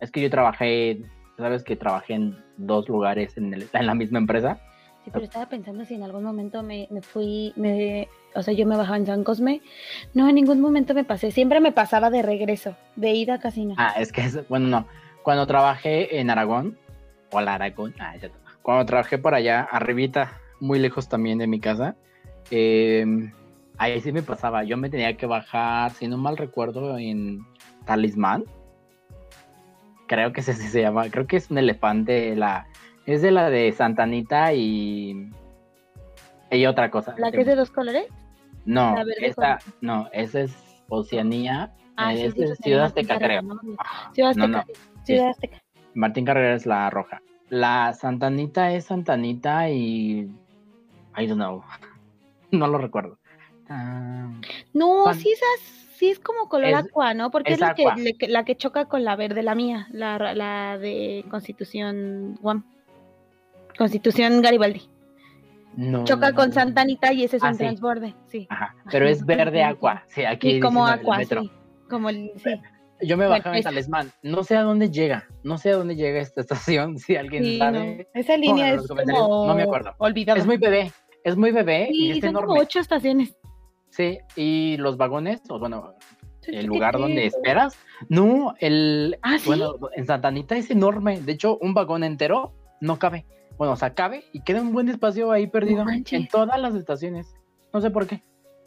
Es 0.00 0.10
que 0.10 0.20
yo 0.20 0.30
trabajé, 0.30 1.02
sabes 1.36 1.64
que 1.64 1.76
trabajé 1.76 2.14
en 2.14 2.36
dos 2.56 2.88
lugares 2.88 3.36
en, 3.36 3.52
el- 3.54 3.68
en 3.72 3.86
la 3.86 3.94
misma 3.94 4.18
empresa. 4.18 4.58
Sí, 5.04 5.10
pero 5.12 5.24
estaba 5.24 5.46
pensando 5.48 5.84
si 5.84 5.94
en 5.94 6.02
algún 6.02 6.22
momento 6.24 6.62
me, 6.62 6.86
me 6.90 7.00
fui, 7.02 7.52
me, 7.56 8.08
o 8.34 8.42
sea, 8.42 8.52
yo 8.54 8.66
me 8.66 8.76
bajaba 8.76 8.96
en 8.98 9.06
San 9.06 9.24
Cosme. 9.24 9.60
No, 10.14 10.28
en 10.28 10.34
ningún 10.34 10.60
momento 10.60 10.94
me 10.94 11.04
pasé. 11.04 11.30
Siempre 11.30 11.60
me 11.60 11.72
pasaba 11.72 12.10
de 12.10 12.22
regreso, 12.22 12.76
de 12.96 13.12
ida 13.12 13.38
casi 13.40 13.64
no. 13.64 13.74
Ah, 13.78 13.94
es 13.98 14.12
que, 14.12 14.20
es- 14.22 14.46
bueno, 14.48 14.66
no. 14.68 14.86
Cuando 15.22 15.46
trabajé 15.46 16.18
en 16.20 16.30
Aragón, 16.30 16.78
o 17.30 17.40
la 17.40 17.54
Aragón, 17.54 17.94
ah, 17.98 18.16
ya 18.16 18.30
cuando 18.62 18.84
trabajé 18.86 19.18
por 19.18 19.34
allá, 19.34 19.62
arribita, 19.70 20.40
muy 20.60 20.78
lejos 20.78 21.08
también 21.08 21.38
de 21.38 21.46
mi 21.46 21.58
casa, 21.58 21.96
eh, 22.50 23.04
ahí 23.78 24.00
sí 24.00 24.12
me 24.12 24.22
pasaba. 24.22 24.64
Yo 24.64 24.76
me 24.76 24.90
tenía 24.90 25.16
que 25.16 25.26
bajar, 25.26 25.92
si 25.92 26.06
no 26.06 26.18
mal 26.18 26.36
recuerdo, 26.36 26.98
en 26.98 27.46
Talismán. 27.92 28.44
Creo 30.06 30.32
que 30.32 30.40
ese 30.42 30.52
sí 30.52 30.68
se 30.68 30.82
llama, 30.82 31.08
creo 31.10 31.26
que 31.26 31.36
es 31.38 31.50
un 31.50 31.56
elefante, 31.58 32.36
la, 32.36 32.66
es 33.06 33.22
de 33.22 33.30
la 33.30 33.48
de 33.50 33.72
Santanita 33.72 34.52
y, 34.52 35.30
y 36.50 36.66
otra 36.66 36.90
cosa. 36.90 37.14
¿La 37.18 37.32
que 37.32 37.40
es 37.40 37.46
de 37.46 37.54
dos 37.56 37.70
colores? 37.70 38.06
No, 38.66 38.94
esa, 39.20 39.58
no, 39.80 40.08
esa 40.12 40.40
es 40.42 40.54
Oceanía, 40.90 41.72
Ah, 41.96 42.14
eh, 42.14 42.30
sí, 42.30 42.42
es 42.42 42.58
Ciudad 42.58 42.84
Azteca, 42.84 43.18
creo. 43.18 43.40
Ciudad 44.12 44.30
Azteca. 44.30 44.46
no. 44.46 44.64
Ciudad 45.02 45.30
Azteca. 45.30 45.58
Martín 45.94 46.24
Carrera 46.26 46.54
es 46.54 46.64
la 46.66 46.88
roja. 46.90 47.20
La 47.48 47.92
Santanita 47.94 48.70
es 48.72 48.84
Santanita 48.84 49.68
y. 49.70 50.30
I 51.16 51.26
don't 51.26 51.36
know. 51.40 51.64
No 52.52 52.66
lo 52.68 52.78
recuerdo. 52.78 53.18
Ah, 53.68 54.30
No, 54.72 55.04
San- 55.06 55.14
sí, 55.16 55.32
esas, 55.32 55.87
sí 55.98 56.10
es 56.10 56.18
como 56.20 56.48
color 56.48 56.68
Es- 56.70 56.76
aqua, 56.76 57.12
¿no? 57.14 57.30
Porque 57.30 57.52
es, 57.52 57.56
es 57.56 57.60
la 57.60 57.74
que, 57.74 57.84
le- 57.96 58.28
la 58.28 58.44
que 58.44 58.56
choca 58.56 58.86
con 58.86 59.04
la 59.04 59.16
verde, 59.16 59.42
la 59.42 59.54
mía, 59.54 59.88
la, 59.90 60.34
la 60.34 60.78
de 60.78 61.24
Constitución 61.30 62.36
Guam. 62.40 62.64
Constitución 63.76 64.42
Garibaldi. 64.42 64.88
no. 65.76 66.04
Choca 66.04 66.32
con 66.34 66.52
Santanita 66.52 67.12
y 67.12 67.24
ese 67.24 67.36
es 67.36 67.42
Ah, 67.44 67.48
un 67.48 67.54
sí. 67.54 67.58
transborde, 67.60 68.14
sí. 68.26 68.46
Ajá, 68.50 68.74
pero 68.90 69.06
es 69.08 69.24
verde 69.24 69.62
aqua. 69.62 70.04
Sí, 70.08 70.24
aquí. 70.24 70.54
Sí, 70.54 70.60
como 70.60 70.86
en 70.88 70.94
aqua, 70.94 71.24
sí. 71.24 71.50
Como 71.88 72.08
el, 72.10 72.32
sí. 72.36 72.60
Yo 73.00 73.16
me 73.16 73.26
Bueno, 73.26 73.38
bajaba 73.38 73.54
en 73.56 73.60
esa. 73.60 73.70
Talismán. 73.70 74.10
No 74.22 74.42
sé 74.42 74.56
a 74.56 74.62
dónde 74.62 74.90
llega. 74.90 75.28
No 75.44 75.56
sé 75.56 75.70
a 75.70 75.76
dónde 75.76 75.94
llega 75.94 76.20
esta 76.20 76.40
estación. 76.40 76.98
Si 76.98 77.14
alguien 77.14 77.44
Sí, 77.44 77.58
sabe. 77.58 78.08
no. 78.12 78.20
Esa 78.20 78.36
línea 78.36 78.70
en 78.70 78.80
es 78.80 78.88
como 78.88 79.46
No 79.46 79.54
me 79.54 79.62
acuerdo. 79.62 79.94
olvidada. 79.98 80.40
Es 80.40 80.46
muy 80.46 80.56
bebé. 80.56 80.90
Es 81.22 81.36
muy 81.36 81.52
bebé 81.52 81.88
y 81.92 82.14
sí, 82.14 82.20
son 82.20 82.30
enorme. 82.30 82.48
como 82.48 82.60
ocho 82.60 82.80
estaciones. 82.80 83.36
Sí, 83.90 84.18
y 84.36 84.76
los 84.76 84.96
vagones, 84.96 85.42
o 85.48 85.58
bueno, 85.58 85.94
el 86.46 86.66
lugar 86.66 86.98
donde 86.98 87.26
esperas. 87.26 87.78
No, 88.08 88.54
el. 88.60 89.18
Ah, 89.22 89.38
¿sí? 89.38 89.46
Bueno, 89.46 89.74
en 89.94 90.06
Santanita 90.06 90.56
es 90.56 90.70
enorme. 90.70 91.20
De 91.20 91.32
hecho, 91.32 91.58
un 91.58 91.74
vagón 91.74 92.04
entero 92.04 92.52
no 92.80 92.98
cabe. 92.98 93.26
Bueno, 93.56 93.72
o 93.72 93.76
sea, 93.76 93.94
cabe 93.94 94.24
y 94.32 94.40
queda 94.40 94.62
un 94.62 94.72
buen 94.72 94.88
espacio 94.88 95.32
ahí 95.32 95.46
perdido 95.46 95.84
en 95.88 96.28
todas 96.28 96.60
las 96.60 96.74
estaciones. 96.74 97.34
No 97.72 97.80
sé 97.80 97.90
por 97.90 98.06
qué. 98.06 98.22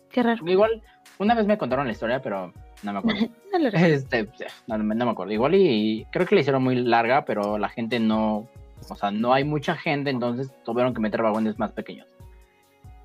Qué 0.10 0.22
raro. 0.22 0.46
Igual, 0.50 0.82
una 1.18 1.34
vez 1.34 1.46
me 1.46 1.58
contaron 1.58 1.86
la 1.86 1.94
historia, 1.94 2.22
pero 2.22 2.54
no 2.84 2.94
me 2.94 3.00
acuerdo. 3.00 3.28
No 3.52 3.60
lo 3.60 3.68
este, 3.68 4.30
no, 4.68 4.78
no 4.78 5.06
me 5.06 5.12
acuerdo. 5.12 5.34
Igual 5.34 5.56
y, 5.56 6.08
creo 6.12 6.26
que 6.26 6.36
la 6.36 6.42
hicieron 6.42 6.64
muy 6.64 6.76
larga, 6.76 7.26
pero 7.26 7.58
la 7.58 7.68
gente 7.68 8.00
no. 8.00 8.48
O 8.90 8.96
sea, 8.96 9.12
no 9.12 9.34
hay 9.34 9.44
mucha 9.44 9.76
gente, 9.76 10.10
entonces 10.10 10.52
tuvieron 10.64 10.94
que 10.94 11.02
meter 11.02 11.22
vagones 11.22 11.60
más 11.60 11.74
pequeños. 11.74 12.08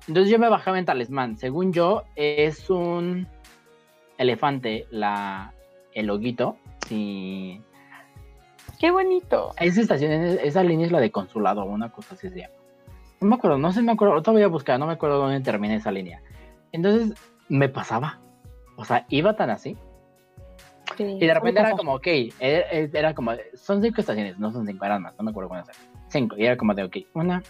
Entonces 0.07 0.31
yo 0.31 0.39
me 0.39 0.49
bajaba 0.49 0.79
en 0.79 0.85
Talismán. 0.85 1.37
Según 1.37 1.73
yo, 1.73 2.03
es 2.15 2.69
un 2.69 3.27
elefante, 4.17 4.87
la, 4.89 5.53
el 5.93 6.07
loguito. 6.07 6.57
Sí. 6.87 7.61
Qué 8.79 8.91
bonito. 8.91 9.53
Esa 9.59 9.81
estación, 9.81 10.11
esa 10.11 10.63
línea 10.63 10.85
es 10.85 10.91
la 10.91 10.99
de 10.99 11.11
consulado, 11.11 11.65
una 11.65 11.89
cosa 11.91 12.15
así 12.15 12.29
se 12.29 12.41
llama. 12.41 12.53
No 13.19 13.29
me 13.29 13.35
acuerdo, 13.35 13.57
no 13.57 13.71
sé, 13.73 13.81
me 13.81 13.91
acuerdo, 13.91 14.13
ahorita 14.13 14.31
voy 14.31 14.43
a 14.43 14.47
buscar, 14.47 14.79
no 14.79 14.85
me 14.85 14.93
acuerdo 14.93 15.17
dónde 15.17 15.41
termina 15.41 15.75
esa 15.75 15.91
línea. 15.91 16.21
Entonces, 16.71 17.17
me 17.49 17.67
pasaba. 17.67 18.19
O 18.75 18.85
sea, 18.85 19.05
iba 19.09 19.35
tan 19.35 19.49
así. 19.49 19.75
Sí, 20.95 21.03
Y 21.03 21.25
de 21.25 21.33
repente 21.33 21.59
era 21.59 21.71
como, 21.71 21.95
ok, 21.95 22.07
era, 22.39 22.69
era 22.71 23.13
como, 23.13 23.31
son 23.55 23.81
cinco 23.81 24.01
estaciones, 24.01 24.37
no 24.37 24.51
son 24.51 24.65
cinco, 24.65 24.85
eran 24.85 25.01
más, 25.01 25.15
no 25.17 25.23
me 25.23 25.31
acuerdo 25.31 25.49
cuántas 25.49 25.77
eran. 25.77 25.91
Cinco, 26.09 26.35
y 26.37 26.45
era 26.45 26.57
como 26.57 26.73
de, 26.75 26.83
ok, 26.83 26.97
una. 27.13 27.41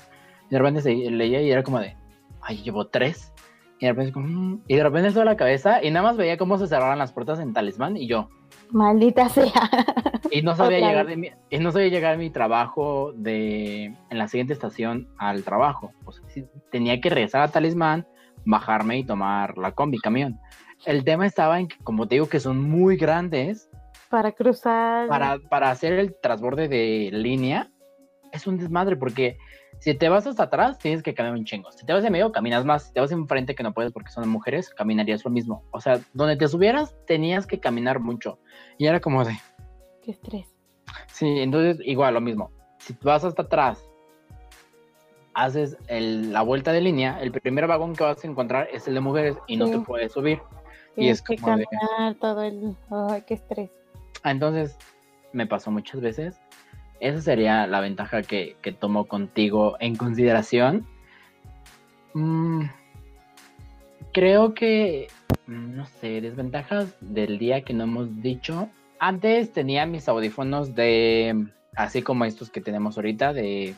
Y 0.49 0.51
de 0.51 0.57
repente 0.57 0.81
se 0.81 0.93
leía 0.95 1.41
y 1.41 1.51
era 1.51 1.63
como 1.63 1.79
de, 1.79 1.95
ay, 2.41 2.57
llevo 2.63 2.87
tres. 2.87 3.33
Y 3.79 3.85
de 3.85 3.91
repente, 3.91 4.11
como, 4.13 4.27
mm, 4.27 4.61
y 4.67 4.75
de 4.75 4.83
repente 4.83 5.11
toda 5.11 5.25
la 5.25 5.37
cabeza 5.37 5.83
y 5.83 5.91
nada 5.91 6.07
más 6.07 6.17
veía 6.17 6.37
cómo 6.37 6.57
se 6.57 6.67
cerraban 6.67 6.97
las 6.97 7.11
puertas 7.13 7.39
en 7.39 7.53
Talismán 7.53 7.95
y 7.97 8.07
yo. 8.07 8.29
Maldita 8.71 9.29
sea. 9.29 9.51
Y 10.29 10.41
no 10.41 10.55
sabía 10.57 10.79
Otra 10.79 10.89
llegar 10.89 11.05
vez. 11.05 11.15
de 11.15 11.21
mi, 11.21 11.31
y 11.49 11.59
no 11.59 11.71
sabía 11.71 11.87
llegar 11.87 12.17
de 12.17 12.23
mi 12.23 12.29
trabajo 12.29 13.13
de 13.15 13.85
en 14.09 14.17
la 14.17 14.27
siguiente 14.27 14.51
estación 14.51 15.07
al 15.17 15.43
trabajo. 15.43 15.93
O 16.03 16.11
sea, 16.11 16.25
tenía 16.69 16.99
que 16.99 17.09
regresar 17.09 17.43
a 17.43 17.47
Talismán, 17.47 18.05
bajarme 18.43 18.97
y 18.97 19.05
tomar 19.05 19.57
la 19.57 19.71
combi 19.71 19.99
camión. 19.99 20.37
El 20.85 21.05
tema 21.05 21.25
estaba 21.25 21.59
en 21.61 21.69
que, 21.69 21.77
como 21.77 22.07
te 22.09 22.15
digo, 22.15 22.27
que 22.27 22.41
son 22.41 22.61
muy 22.61 22.97
grandes 22.97 23.69
Para 24.09 24.33
cruzar. 24.33 25.07
para, 25.07 25.37
para 25.49 25.69
hacer 25.71 25.93
el 25.93 26.13
transborde 26.21 26.67
de 26.67 27.09
línea. 27.13 27.71
Es 28.33 28.47
un 28.47 28.57
desmadre 28.57 28.97
porque 28.97 29.37
si 29.79 29.93
te 29.93 30.09
vas 30.09 30.25
hasta 30.27 30.43
atrás 30.43 30.77
tienes 30.79 31.03
que 31.03 31.13
caminar 31.13 31.37
un 31.37 31.45
chingo. 31.45 31.71
Si 31.71 31.85
te 31.85 31.93
vas 31.93 32.03
en 32.03 32.11
medio 32.11 32.31
caminas 32.31 32.65
más. 32.65 32.83
Si 32.87 32.93
te 32.93 32.99
vas 32.99 33.11
enfrente 33.11 33.53
que 33.55 33.63
no 33.63 33.73
puedes 33.73 33.91
porque 33.91 34.09
son 34.11 34.27
mujeres, 34.27 34.69
caminarías 34.69 35.23
lo 35.23 35.31
mismo. 35.31 35.63
O 35.71 35.79
sea, 35.79 35.99
donde 36.13 36.35
te 36.35 36.47
subieras 36.47 36.95
tenías 37.05 37.45
que 37.47 37.59
caminar 37.59 37.99
mucho. 37.99 38.39
Y 38.77 38.87
era 38.87 38.99
como 38.99 39.23
de, 39.23 39.33
Qué 40.03 40.11
estrés. 40.11 40.47
Sí, 41.11 41.27
entonces 41.39 41.79
igual 41.85 42.13
lo 42.13 42.21
mismo. 42.21 42.49
Si 42.79 42.95
vas 43.03 43.23
hasta 43.23 43.41
atrás, 43.43 43.83
haces 45.33 45.77
el- 45.87 46.33
la 46.33 46.41
vuelta 46.41 46.71
de 46.71 46.81
línea, 46.81 47.21
el 47.21 47.31
primer 47.31 47.67
vagón 47.67 47.95
que 47.95 48.03
vas 48.03 48.23
a 48.23 48.27
encontrar 48.27 48.67
es 48.73 48.87
el 48.87 48.95
de 48.95 48.99
mujeres 49.01 49.37
y 49.47 49.57
no 49.57 49.65
Sí. 49.67 49.73
te 49.73 49.79
puedes 49.79 50.11
subir. 50.13 50.41
Y 50.95 51.09
es 51.09 51.21
que 51.21 51.37
como 51.37 51.57
de- 51.57 51.65
caminar 51.65 52.15
todo 52.15 52.41
el. 52.41 52.75
Ay, 52.89 53.21
qué 53.27 53.35
estrés. 53.35 53.69
Ah, 54.23 54.31
Entonces, 54.31 54.75
me 55.33 55.45
pasó 55.45 55.69
muchas 55.69 56.01
veces. 56.01 56.39
Esa 56.99 57.21
sería 57.21 57.67
la 57.67 57.79
ventaja 57.79 58.23
que, 58.23 58.55
que 58.61 58.71
tomo 58.71 59.05
contigo 59.05 59.77
en 59.79 59.95
consideración. 59.95 60.85
Mm, 62.13 62.63
creo 64.11 64.53
que, 64.53 65.07
mm, 65.45 65.75
no 65.75 65.85
sé, 65.85 66.21
desventajas 66.21 66.95
del 67.01 67.37
día 67.37 67.61
que 67.61 67.73
no 67.73 67.83
hemos 67.83 68.21
dicho. 68.21 68.69
Antes 68.99 69.53
tenía 69.53 69.85
mis 69.85 70.09
audífonos 70.09 70.73
de, 70.73 71.47
así 71.75 72.01
como 72.01 72.25
estos 72.25 72.49
que 72.49 72.61
tenemos 72.61 72.97
ahorita, 72.97 73.33
de 73.33 73.75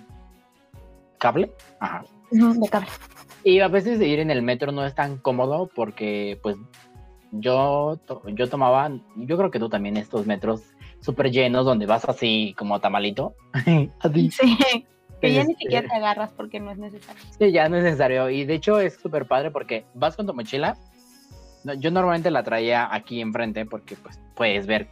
cable. 1.18 1.52
Ajá. 1.80 2.06
De 2.32 2.70
cable. 2.70 2.88
Y 3.44 3.60
a 3.60 3.68
veces 3.68 4.00
de 4.00 4.08
ir 4.08 4.20
en 4.20 4.32
el 4.32 4.42
metro 4.42 4.72
no 4.72 4.86
es 4.86 4.96
tan 4.96 5.18
cómodo 5.18 5.70
porque 5.74 6.40
pues 6.42 6.56
yo, 7.32 8.00
yo 8.34 8.50
tomaba, 8.50 8.92
yo 9.16 9.38
creo 9.38 9.52
que 9.52 9.60
tú 9.60 9.70
también 9.70 9.98
estos 9.98 10.26
metros 10.26 10.74
súper 11.02 11.32
llenos 11.32 11.66
donde 11.66 11.86
vas 11.86 12.06
así 12.08 12.54
como 12.58 12.80
tamalito. 12.80 13.36
así. 14.00 14.32
Sí. 14.32 14.86
Que 15.22 15.34
ya 15.34 15.44
ni 15.44 15.52
Este, 15.52 15.64
siquiera 15.64 15.88
te 15.88 15.96
agarras 15.96 16.32
porque 16.32 16.60
no 16.60 16.72
es 16.72 16.78
necesario. 16.78 17.22
Sí, 17.38 17.52
ya 17.52 17.68
no 17.68 17.78
es 17.78 17.84
necesario. 17.84 18.30
Y 18.30 18.46
de 18.46 18.54
hecho 18.56 18.80
es 18.80 18.96
súper 18.96 19.28
padre 19.28 19.52
porque 19.52 19.86
vas 19.94 20.16
con 20.16 20.26
tu 20.26 20.34
mochila. 20.34 20.78
Yo 21.78 21.92
normalmente 21.92 22.32
la 22.32 22.44
traía 22.44 22.94
aquí 22.94 23.20
enfrente 23.20 23.66
porque 23.66 23.96
pues 23.96 24.18
puedes 24.36 24.66
ver 24.66 24.88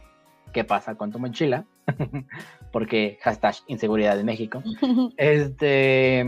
qué 0.52 0.64
pasa 0.64 0.96
con 0.96 1.10
tu 1.12 1.18
mochila. 1.18 1.64
porque 2.72 3.18
hashtag 3.22 3.54
inseguridad 3.68 4.16
de 4.16 4.24
México. 4.24 4.62
Este. 5.16 6.20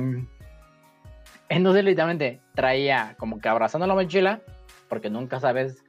Entonces, 1.50 1.84
literalmente, 1.84 2.40
traía 2.54 3.16
como 3.18 3.40
que 3.40 3.48
abrazando 3.48 3.86
la 3.86 3.94
mochila, 3.94 4.40
porque 4.88 5.10
nunca 5.10 5.40
sabes 5.40 5.84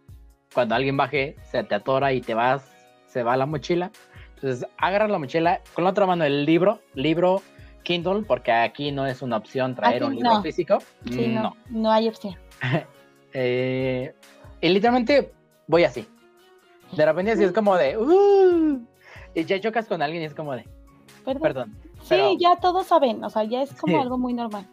cuando 0.54 0.74
alguien 0.74 0.98
baje, 0.98 1.36
se 1.44 1.64
te 1.64 1.76
atora 1.76 2.14
y 2.14 2.22
te 2.22 2.34
vas, 2.34 2.71
se 3.12 3.24
va 3.24 3.36
la 3.36 3.46
mochila. 3.46 3.92
Entonces, 4.36 4.66
agarras 4.78 5.10
la 5.10 5.20
mochila 5.20 5.62
con 5.74 5.84
la 5.84 5.90
otra 5.92 6.06
mano 6.06 6.24
el 6.24 6.46
libro, 6.46 6.80
libro 6.96 7.42
Kindle, 7.84 8.24
porque 8.24 8.52
aquí 8.52 8.92
no 8.92 9.06
es 9.06 9.22
una 9.22 9.38
opción 9.38 9.76
traer 9.76 9.98
Aquí 9.98 10.04
un 10.06 10.16
libro 10.16 10.34
no. 10.36 10.42
físico. 10.42 10.78
Sí, 11.10 11.28
no. 11.28 11.42
no. 11.44 11.56
No 11.70 11.92
hay 11.92 12.08
opción. 12.08 12.36
Eh, 13.34 14.14
y 14.60 14.68
literalmente 14.70 15.32
voy 15.66 15.86
así. 15.86 16.06
De 16.98 17.06
repente, 17.06 17.32
así 17.32 17.46
es 17.46 17.54
como 17.54 17.78
de. 17.78 17.98
"Uh", 17.98 18.86
y 19.34 19.46
ya 19.46 19.58
chocas 19.62 19.88
con 19.88 20.02
alguien 20.02 20.22
y 20.22 20.26
es 20.26 20.36
como 20.36 20.52
de. 20.54 20.66
Perdón. 21.24 21.42
Perdón. 21.42 21.78
Sí, 22.02 22.08
pero- 22.10 22.34
ya 22.38 22.58
todos 22.58 22.88
saben. 22.88 23.24
O 23.24 23.30
sea, 23.30 23.46
ya 23.46 23.62
es 23.62 23.72
como 23.80 23.96
Sí. 23.96 24.02
algo 24.02 24.18
muy 24.18 24.34
normal. 24.34 24.68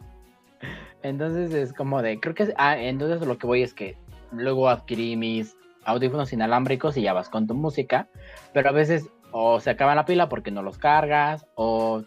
Entonces 1.03 1.53
es 1.53 1.71
como 1.71 2.01
de, 2.01 2.19
creo 2.19 2.35
que, 2.35 2.43
es- 2.43 2.53
ah, 2.57 2.77
entonces 2.77 3.25
lo 3.25 3.37
que 3.37 3.47
voy 3.47 3.63
es 3.63 3.73
que 3.73 3.95
luego 4.33 4.67
adquirí 4.67 5.15
mis 5.15 5.55
audífonos 5.89 6.33
inalámbricos 6.33 6.97
y 6.97 7.01
ya 7.01 7.13
vas 7.13 7.29
con 7.29 7.47
tu 7.47 7.53
música, 7.53 8.07
pero 8.53 8.69
a 8.69 8.73
veces 8.73 9.09
o 9.31 9.59
se 9.59 9.69
acaban 9.69 9.95
la 9.95 10.05
pila 10.05 10.29
porque 10.29 10.51
no 10.51 10.63
los 10.63 10.77
cargas, 10.77 11.45
o 11.55 12.03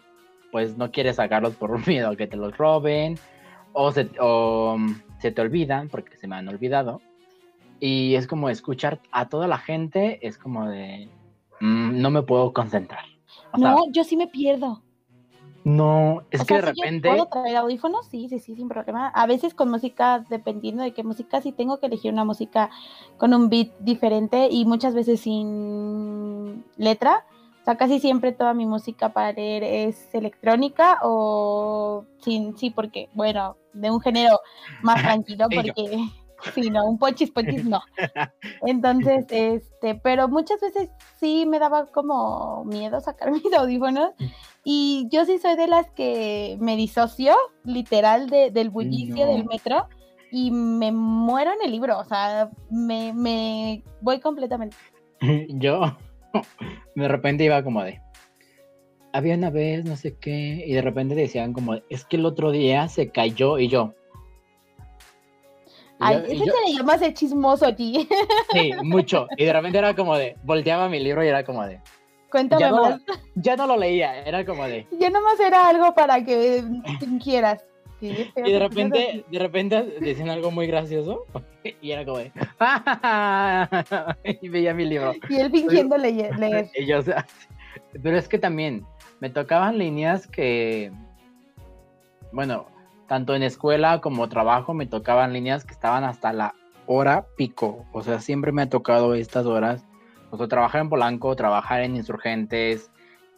pues 0.51 0.77
no 0.77 0.91
quieres 0.91 1.17
sacarlos 1.17 1.55
por 1.55 1.71
miedo 1.87 2.09
a 2.09 2.15
que 2.15 2.27
te 2.27 2.37
los 2.37 2.57
roben, 2.57 3.17
o 3.73 3.91
mm, 4.77 4.95
se 5.19 5.31
te 5.31 5.41
olvidan 5.41 5.89
porque 5.89 6.17
se 6.17 6.27
me 6.27 6.35
han 6.35 6.47
olvidado. 6.47 7.01
Y 7.79 8.15
es 8.15 8.27
como 8.27 8.49
escuchar 8.49 9.01
a 9.11 9.27
toda 9.27 9.47
la 9.47 9.57
gente, 9.57 10.25
es 10.25 10.37
como 10.37 10.69
de, 10.69 11.09
mm, 11.59 12.01
no 12.01 12.11
me 12.11 12.23
puedo 12.23 12.53
concentrar. 12.53 13.03
No, 13.57 13.91
yo 13.91 14.03
sí 14.03 14.15
me 14.15 14.27
pierdo. 14.27 14.81
No, 15.63 16.23
es 16.29 16.41
O 16.41 16.45
que 16.45 16.55
sea, 16.55 16.61
de 16.61 16.73
sí 16.73 16.81
yo 16.81 16.83
repente, 16.83 17.09
¿Puedo 17.09 17.25
traer 17.27 17.55
audífonos? 17.57 18.07
Sí, 18.07 18.27
sí, 18.29 18.39
sí, 18.39 18.55
sin 18.55 18.67
problema. 18.67 19.07
A 19.09 19.25
veces 19.27 19.53
con 19.53 19.69
música, 19.69 20.25
dependiendo 20.29 20.83
de 20.83 20.93
qué 20.93 21.03
música, 21.03 21.41
sí 21.41 21.51
tengo 21.51 21.79
que 21.79 21.85
elegir 21.85 22.11
una 22.11 22.25
música 22.25 22.69
con 23.17 23.33
un 23.33 23.49
beat 23.49 23.69
diferente 23.79 24.49
y 24.51 24.65
muchas 24.65 24.93
veces 24.93 25.21
sin 25.21 26.65
letra. 26.77 27.25
O 27.61 27.65
sea, 27.65 27.77
casi 27.77 28.01
siempre 28.01 28.33
toda 28.33 28.53
mi 28.53 28.65
música 28.65 29.13
para 29.13 29.31
leer 29.31 29.63
es 29.63 30.13
electrónica 30.13 30.99
o 31.01 32.03
sin, 32.19 32.57
sí, 32.57 32.69
porque, 32.69 33.09
bueno, 33.13 33.55
de 33.71 33.89
un 33.89 34.01
género 34.01 34.41
más 34.81 35.01
tranquilo, 35.01 35.47
porque, 35.55 35.97
sí, 36.53 36.69
no, 36.69 36.85
un 36.85 36.97
pochis 36.97 37.31
pochis 37.31 37.65
no. 37.65 37.81
Entonces, 38.65 39.25
este, 39.29 39.95
pero 39.95 40.27
muchas 40.27 40.59
veces 40.61 40.89
sí 41.19 41.45
me 41.45 41.59
daba 41.59 41.87
como 41.87 42.63
miedo 42.65 42.99
sacar 43.01 43.31
mis 43.31 43.53
audífonos 43.53 44.11
y 44.63 45.07
yo 45.11 45.25
sí 45.25 45.37
soy 45.39 45.55
de 45.55 45.67
las 45.67 45.89
que 45.91 46.57
me 46.59 46.75
disocio 46.75 47.35
literal 47.63 48.29
de- 48.29 48.51
del 48.51 48.69
bullicio 48.69 49.25
No. 49.25 49.31
del 49.31 49.45
metro 49.45 49.87
y 50.31 50.49
me 50.51 50.91
muero 50.91 51.51
en 51.51 51.59
el 51.65 51.71
libro, 51.71 51.99
o 51.99 52.05
sea, 52.05 52.49
me, 52.71 53.13
me 53.13 53.83
voy 54.01 54.19
completamente. 54.19 54.75
yo 55.49 55.95
de 56.95 57.07
repente 57.07 57.43
iba 57.43 57.63
como 57.63 57.83
de, 57.83 58.01
había 59.11 59.35
una 59.35 59.51
vez, 59.51 59.85
no 59.85 59.95
sé 59.95 60.17
qué, 60.17 60.63
y 60.65 60.73
de 60.73 60.81
repente 60.81 61.13
decían 61.13 61.53
como, 61.53 61.75
es 61.89 62.03
que 62.05 62.15
el 62.17 62.25
otro 62.25 62.49
día 62.51 62.87
se 62.89 63.09
cayó 63.11 63.59
y 63.59 63.67
yo. 63.67 63.93
Ay, 65.99 66.23
yo- 66.37 66.45
yo- 66.45 66.53
le 66.67 66.73
llama 66.77 66.97
ser 66.97 67.13
chismoso 67.13 67.65
allí. 67.65 68.07
sí, 68.51 68.71
mucho. 68.83 69.27
Y 69.37 69.45
de 69.45 69.53
repente 69.53 69.77
era 69.77 69.95
como 69.95 70.17
de, 70.17 70.35
volteaba 70.43 70.89
mi 70.89 70.99
libro 70.99 71.23
y 71.23 71.27
era 71.27 71.43
como 71.43 71.65
de, 71.65 71.79
Cuéntame 72.29 72.61
ya 72.61 72.69
no, 72.71 72.81
más. 72.81 73.01
ya 73.35 73.55
no 73.55 73.67
lo 73.67 73.77
leía, 73.77 74.23
era 74.25 74.43
como 74.45 74.65
de, 74.65 74.87
Ya 74.99 75.09
nomás 75.11 75.39
era 75.39 75.67
algo 75.69 75.93
para 75.93 76.23
que. 76.25 76.63
Qué 77.99 78.25
feo 78.33 78.45
y 78.45 78.51
de 78.51 78.59
repente, 78.59 79.23
de 79.31 79.39
repente 79.39 79.81
decían 80.01 80.27
algo 80.29 80.51
muy 80.51 80.67
gracioso 80.67 81.25
y 81.81 81.91
era 81.91 82.03
como 82.03 82.17
de, 82.17 82.31
y 84.41 84.49
veía 84.49 84.73
mi 84.73 84.83
libro. 84.85 85.13
Y 85.29 85.35
él 85.35 85.49
fingiendo 85.51 85.95
leye- 85.97 86.35
leer. 86.37 86.69
Y 86.75 86.85
yo, 86.85 86.99
o 86.99 87.01
sea, 87.01 87.25
pero 88.01 88.17
es 88.17 88.27
que 88.27 88.37
también 88.39 88.83
me 89.21 89.29
tocaban 89.29 89.77
líneas 89.77 90.27
que, 90.27 90.91
bueno, 92.33 92.65
tanto 93.07 93.35
en 93.35 93.43
escuela 93.43 94.01
como 94.01 94.29
trabajo 94.29 94.73
me 94.73 94.85
tocaban 94.85 95.33
líneas 95.33 95.65
que 95.65 95.73
estaban 95.73 96.03
hasta 96.03 96.33
la 96.33 96.55
hora 96.85 97.25
pico. 97.37 97.85
O 97.91 98.01
sea, 98.01 98.19
siempre 98.19 98.51
me 98.51 98.63
ha 98.63 98.69
tocado 98.69 99.13
estas 99.15 99.45
horas. 99.45 99.85
O 100.31 100.37
sea, 100.37 100.47
trabajar 100.47 100.81
en 100.81 100.89
Polanco, 100.89 101.35
trabajar 101.35 101.81
en 101.81 101.95
Insurgentes, 101.95 102.89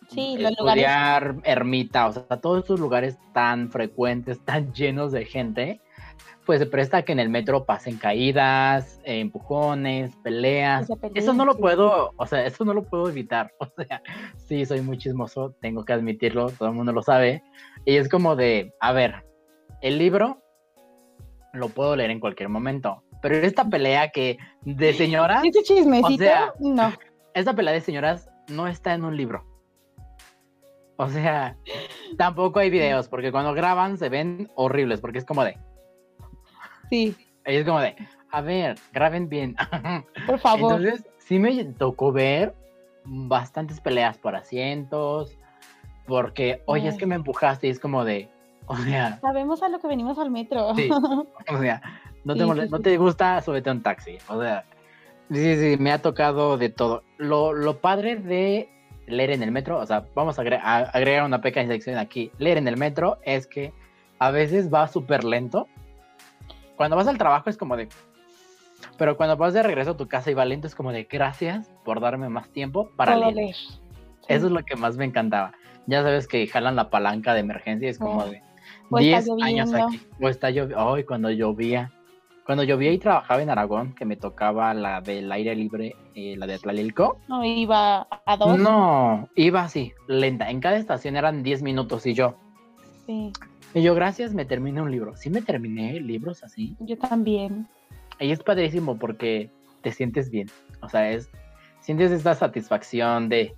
Sí, 0.10 0.38
los 0.38 0.52
lugares. 0.58 0.84
estudiar 0.84 1.36
Ermita, 1.44 2.08
o 2.08 2.12
sea, 2.12 2.24
todos 2.42 2.60
estos 2.60 2.80
lugares 2.80 3.18
tan 3.34 3.72
frecuentes, 3.72 4.40
tan 4.46 4.72
llenos 4.74 5.12
de 5.12 5.26
gente, 5.26 5.82
pues 6.46 6.60
se 6.60 6.68
presta 6.68 6.98
a 6.98 7.02
que 7.02 7.12
en 7.12 7.20
el 7.20 7.30
metro 7.30 7.66
pasen 7.66 7.98
caídas, 7.98 9.00
eh, 9.04 9.20
empujones, 9.20 10.16
peleas. 10.18 10.88
se 10.88 10.94
Eso 11.16 11.34
no 11.34 11.46
lo 11.46 11.58
puedo, 11.58 12.14
o 12.16 12.28
sea, 12.28 12.46
eso 12.46 12.66
no 12.66 12.74
lo 12.74 12.84
puedo 12.84 13.10
evitar. 13.10 13.52
O 13.60 13.84
sea, 13.84 14.02
sí, 14.38 14.66
soy 14.66 14.82
muy 14.82 14.98
chismoso, 14.98 15.56
tengo 15.60 15.84
que 15.84 15.94
admitirlo, 15.94 16.50
todo 16.52 16.70
el 16.70 16.76
mundo 16.76 16.92
lo 16.92 17.02
sabe. 17.02 17.44
Y 17.84 17.98
es 17.98 18.08
como 18.08 18.36
de, 18.36 18.74
a 18.80 18.94
ver, 18.94 19.26
el 19.86 20.00
libro 20.00 20.42
lo 21.54 21.70
puedo 21.70 21.96
leer 21.96 22.10
en 22.10 22.20
cualquier 22.20 22.50
momento, 22.50 23.04
pero 23.22 23.36
esta 23.36 23.66
pelea 23.70 24.10
que 24.10 24.40
de 24.64 24.94
señoras, 24.94 25.44
Ese 25.46 25.62
chismecito, 25.62 26.24
sea, 26.24 26.54
no. 26.60 26.92
esta 27.36 27.54
pelea 27.54 27.72
de 27.72 27.82
señoras 27.82 28.28
no 28.50 28.68
está 28.68 28.96
en 28.96 29.06
un 29.06 29.16
libro. 29.16 29.46
O 30.98 31.08
sea, 31.08 31.56
tampoco 32.18 32.60
hay 32.60 32.72
videos, 32.72 33.08
porque 33.08 33.32
cuando 33.32 33.54
graban 33.54 34.00
se 34.00 34.10
ven 34.10 34.50
horribles, 34.56 35.02
porque 35.02 35.20
es 35.20 35.26
como 35.26 35.44
de, 35.44 35.56
Sí, 36.90 37.16
es 37.44 37.64
como 37.64 37.80
de, 37.80 37.96
a 38.32 38.42
ver, 38.42 38.78
graben 38.92 39.30
bien. 39.30 39.56
por 40.26 40.40
favor. 40.40 40.82
Entonces, 40.82 41.06
sí 41.20 41.38
me 41.38 41.64
tocó 41.64 42.12
ver 42.12 42.56
bastantes 43.04 43.80
peleas 43.80 44.18
por 44.18 44.36
asientos, 44.36 45.38
porque, 46.08 46.64
oye, 46.66 46.88
es 46.88 46.98
que 46.98 47.06
me 47.06 47.16
empujaste 47.16 47.68
y 47.68 47.70
es 47.70 47.80
como 47.80 48.04
de, 48.04 48.30
o 48.68 48.76
sea, 48.78 49.20
Sabemos 49.20 49.62
a 49.64 49.70
lo 49.70 49.80
que 49.80 49.88
venimos 49.88 50.18
al 50.20 50.32
metro. 50.32 50.74
Sí. 50.76 50.90
o 51.50 51.60
sea, 51.60 51.82
no 52.24 52.34
te, 52.34 52.40
Sí, 52.42 52.46
mole- 52.46 52.64
sí, 52.66 52.70
no 52.72 52.78
sí. 52.78 52.84
te 52.84 52.98
gusta, 52.98 53.42
súbete 53.42 53.70
a 53.70 53.74
un 53.74 53.84
taxi. 53.84 54.18
O 54.30 54.42
sea, 54.42 54.66
sí, 55.32 55.56
sí, 55.58 55.78
me 55.82 55.92
ha 55.92 56.02
tocado 56.02 56.58
de 56.58 56.70
todo. 56.70 57.04
Lo, 57.18 57.54
lo 57.54 57.80
padre 57.80 58.16
de 58.16 58.70
leer 59.08 59.32
en 59.32 59.44
el 59.44 59.52
metro, 59.52 59.78
o 59.80 59.86
sea, 59.86 60.06
vamos 60.16 60.40
a, 60.40 60.44
agre- 60.44 60.60
a 60.62 60.78
agregar 60.78 61.24
una 61.24 61.42
pequeña 61.42 61.68
sección 61.68 61.98
aquí. 61.98 62.32
Leer 62.40 62.58
en 62.58 62.68
el 62.68 62.78
metro 62.78 63.18
es 63.24 63.46
que 63.48 63.72
a 64.20 64.32
veces 64.32 64.74
va 64.74 64.88
súper 64.88 65.24
lento. 65.24 65.68
Cuando 66.76 66.96
vas 66.96 67.08
al 67.08 67.18
trabajo 67.18 67.50
es 67.50 67.58
como 67.58 67.78
de... 67.78 67.88
Pero 68.98 69.18
cuando 69.18 69.38
vas 69.38 69.54
de 69.54 69.64
regreso 69.64 69.92
a 69.92 69.98
tu 69.98 70.08
casa 70.08 70.32
y 70.32 70.34
va 70.34 70.46
lento 70.46 70.68
es 70.68 70.76
como 70.76 70.92
de 70.92 71.04
gracias 71.06 71.70
por 71.84 72.00
darme 72.00 72.30
más 72.30 72.50
tiempo 72.50 72.90
para 72.96 73.16
leer. 73.16 73.34
leer. 73.36 73.56
Eso 74.28 74.46
es 74.48 74.52
lo 74.52 74.64
que 74.64 74.76
más 74.76 74.98
me 74.98 75.06
encantaba. 75.06 75.52
Ya 75.86 76.02
sabes 76.02 76.28
que 76.28 76.46
jalan 76.48 76.76
la 76.76 76.90
palanca 76.90 77.34
de 77.34 77.42
emergencia 77.42 77.88
y 77.88 77.90
es 77.92 78.00
como 78.00 78.22
Oh. 78.24 78.26
de 78.26 78.42
O 78.90 79.00
está 79.00 79.22
10 79.22 79.44
años 79.44 79.74
aquí. 79.74 80.02
O 80.22 80.30
está 80.30 80.50
lloviendo. 80.50 80.94
Ay, 80.94 81.04
cuando 81.04 81.30
llovía. 81.32 81.92
Cuando 82.46 82.64
llovía 82.64 82.92
y 82.92 83.00
trabajaba 83.00 83.42
en 83.42 83.50
Aragón, 83.50 83.96
que 83.96 84.06
me 84.06 84.16
tocaba 84.18 84.74
la 84.76 85.02
del 85.02 85.32
aire 85.32 85.56
libre, 85.56 85.96
eh, 86.14 86.36
la 86.38 86.46
de 86.46 86.60
Tlalilco. 86.60 87.18
No 87.28 87.44
iba 87.44 88.08
a 88.26 88.38
dos. 88.38 88.60
No, 88.60 89.28
iba 89.36 89.64
así, 89.64 89.94
lenta. 90.08 90.52
En 90.52 90.60
cada 90.60 90.78
estación 90.78 91.16
eran 91.16 91.42
10 91.42 91.64
minutos 91.64 92.06
y 92.06 92.14
yo. 92.14 92.36
Sí, 93.08 93.32
Y 93.74 93.82
yo, 93.82 93.96
gracias, 93.96 94.34
me 94.36 94.46
terminé 94.46 94.82
un 94.82 94.92
libro. 94.92 95.16
Sí 95.16 95.32
me 95.32 95.42
terminé 95.42 96.00
libros 96.00 96.44
así. 96.44 96.76
yo 96.80 96.98
también. 96.98 97.68
Y 98.20 98.32
es 98.32 98.44
padrísimo 98.44 98.98
porque 98.98 99.50
te 99.82 99.92
sientes 99.92 100.30
bien. 100.30 100.48
O 100.82 100.90
sea, 100.90 101.10
es 101.10 101.30
sientes 101.80 102.12
esta 102.12 102.34
satisfacción 102.36 103.28
de 103.30 103.56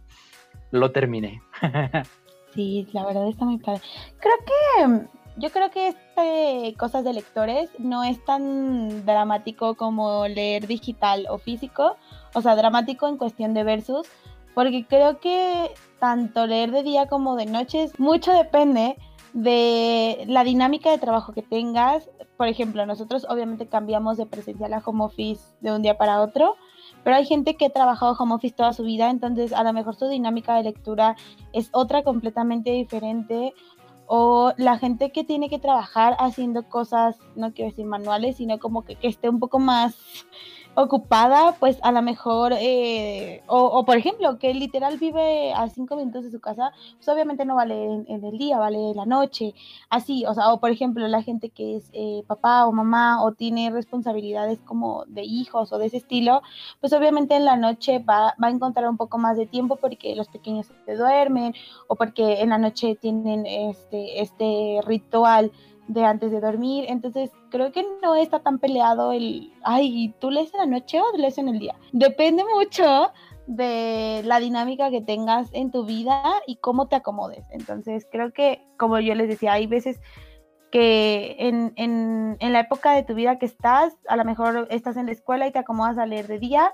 lo 0.72 0.92
terminé. 0.92 1.42
Sí, 2.54 2.88
la 2.92 3.06
verdad 3.06 3.28
está 3.28 3.46
muy 3.46 3.60
padre. 3.60 3.82
Creo 4.20 4.34
que 4.44 5.08
yo 5.38 5.52
creo 5.52 5.69
que 5.71 5.89
este 5.89 6.76
cosas 6.78 7.04
de 7.04 7.13
lectores 7.13 7.69
no 7.80 8.04
es 8.04 8.23
tan 8.26 9.06
dramático 9.06 9.76
como 9.76 10.28
leer 10.28 10.67
digital 10.67 11.28
o 11.30 11.38
físico, 11.38 11.95
o 12.34 12.41
sea, 12.41 12.56
dramático 12.56 13.08
en 13.08 13.17
cuestión 13.17 13.54
de 13.54 13.63
versus, 13.63 14.08
porque 14.54 14.86
creo 14.88 15.19
que 15.19 15.71
tanto 16.00 16.47
leer 16.47 16.71
de 16.71 16.84
día 16.84 17.08
como 17.08 17.36
de 17.36 17.45
noche 17.45 17.91
mucho 17.97 18.32
depende 18.34 18.97
de 19.34 20.26
la 20.28 20.43
dinámica 20.43 20.89
de 20.89 20.97
trabajo 20.97 21.34
que 21.34 21.43
tengas. 21.43 22.10
Por 22.38 22.47
ejemplo, 22.47 22.86
nosotros 22.86 23.26
obviamente 23.30 23.67
cambiamos 23.67 24.17
de 24.17 24.26
presencial 24.26 24.73
a 24.73 24.82
home 24.84 25.04
office 25.04 25.56
de 25.62 25.71
un 25.71 25.82
día 25.84 25.97
para 25.97 26.21
otro, 26.21 26.56
pero 27.04 27.15
hay 27.15 27.26
gente 27.26 27.56
que 27.56 27.65
ha 27.65 27.69
trabajado 27.69 28.15
home 28.17 28.36
office 28.36 28.56
toda 28.56 28.73
su 28.73 28.84
vida, 28.84 29.10
entonces 29.10 29.54
a 29.54 29.63
lo 29.63 29.73
mejor 29.73 29.95
su 29.95 30.08
dinámica 30.08 30.56
de 30.56 30.63
lectura 30.63 31.15
es 31.54 31.69
otra 31.71 32.04
completamente 32.04 32.71
diferente. 32.71 33.54
O 34.08 34.54
la 34.58 34.78
gente 34.80 35.12
que 35.12 35.24
tiene 35.24 35.50
que 35.50 35.60
trabajar 35.60 36.15
haciendo 36.20 36.70
cosas, 36.70 37.17
no 37.36 37.54
quiero 37.54 37.70
decir 37.72 37.86
manuales, 37.86 38.38
sino 38.38 38.58
como 38.58 38.84
que, 38.84 38.96
que 38.96 39.08
esté 39.08 39.30
un 39.30 39.39
poco 39.39 39.60
más 39.60 39.96
ocupada, 40.78 41.56
pues 41.60 41.80
a 41.82 41.92
lo 41.92 42.04
mejor, 42.04 42.54
eh, 42.56 43.42
o, 43.48 43.84
por 43.84 43.98
ejemplo, 43.98 44.38
que 44.38 44.54
literal 44.54 45.00
vive 45.00 45.52
a 45.52 45.68
cinco 45.70 45.96
minutos 45.96 46.24
de 46.24 46.30
su 46.30 46.40
casa, 46.40 46.72
pues 46.98 47.10
obviamente 47.10 47.46
no 47.46 47.56
vale 47.56 47.84
en, 47.84 48.06
en 48.08 48.24
el 48.24 48.38
día, 48.38 48.60
vale 48.60 48.92
en 48.92 48.96
la 48.96 49.08
noche, 49.08 49.56
así, 49.90 50.24
o 50.28 50.36
sea, 50.36 50.54
o 50.54 50.60
por 50.60 50.70
ejemplo, 50.70 51.08
la 51.08 51.24
gente 51.24 51.50
que 51.50 51.78
es 51.78 51.90
eh, 51.94 52.24
papá 52.28 52.68
o 52.68 52.72
mamá 52.72 53.24
o 53.24 53.32
tiene 53.32 53.72
responsabilidades 53.72 54.60
como 54.66 55.04
de 55.08 55.24
hijos 55.24 55.74
o 55.74 55.80
de 55.80 55.88
ese 55.88 55.98
estilo, 55.98 56.44
pues 56.80 56.94
obviamente 56.94 57.36
en 57.36 57.46
la 57.46 57.58
noche 57.58 57.98
va, 57.98 58.36
va 58.42 58.48
a 58.48 58.52
encontrar 58.52 58.88
un 58.88 58.98
poco 58.98 59.18
más 59.18 59.36
de 59.36 59.48
tiempo 59.48 59.78
porque 59.78 60.16
los 60.16 60.28
pequeños 60.28 60.68
se 60.86 60.96
duermen 60.96 61.56
o 61.88 61.96
porque 61.96 62.42
en 62.42 62.50
la 62.50 62.60
noche 62.60 62.94
tienen 62.94 63.48
este, 63.48 64.22
este 64.22 64.80
ritual 64.86 65.52
de 65.88 66.04
antes 66.04 66.32
de 66.32 66.39
dormir. 66.39 66.86
Entonces, 66.88 67.32
creo 67.50 67.71
que 67.71 67.86
no 68.02 68.15
está 68.15 68.39
tan 68.39 68.60
peleado 68.60 69.12
el, 69.12 69.54
ay, 69.63 70.13
¿tú 70.19 70.32
lees 70.32 70.54
en 70.54 70.60
la 70.60 70.65
noche 70.65 71.00
o 71.00 71.17
lees 71.17 71.38
en 71.38 71.50
el 71.50 71.60
día? 71.60 71.76
Depende 71.91 72.43
mucho 72.56 73.12
de 73.47 74.21
la 74.26 74.39
dinámica 74.39 74.89
que 74.89 75.02
tengas 75.02 75.50
en 75.54 75.71
tu 75.71 75.86
vida 75.86 76.21
y 76.45 76.58
cómo 76.58 76.88
te 76.88 76.97
acomodes. 76.97 77.45
Entonces, 77.52 78.08
creo 78.12 78.34
que, 78.34 78.62
como 78.78 79.00
yo 79.00 79.15
les 79.15 79.30
decía, 79.30 79.54
hay 79.54 79.67
veces 79.67 80.00
que 80.71 81.38
en, 81.39 81.71
en, 81.78 82.36
en 82.39 82.54
la 82.54 82.60
época 82.60 82.91
de 82.91 83.04
tu 83.04 83.13
vida 83.13 83.39
que 83.39 83.45
estás, 83.45 83.95
a 84.10 84.17
lo 84.17 84.26
mejor 84.26 84.67
estás 84.69 84.97
en 84.97 85.06
la 85.06 85.13
escuela 85.13 85.47
y 85.47 85.52
te 85.52 85.60
acomodas 85.60 85.97
a 85.97 86.06
leer 86.06 86.28
de 86.28 86.39
día 86.39 86.73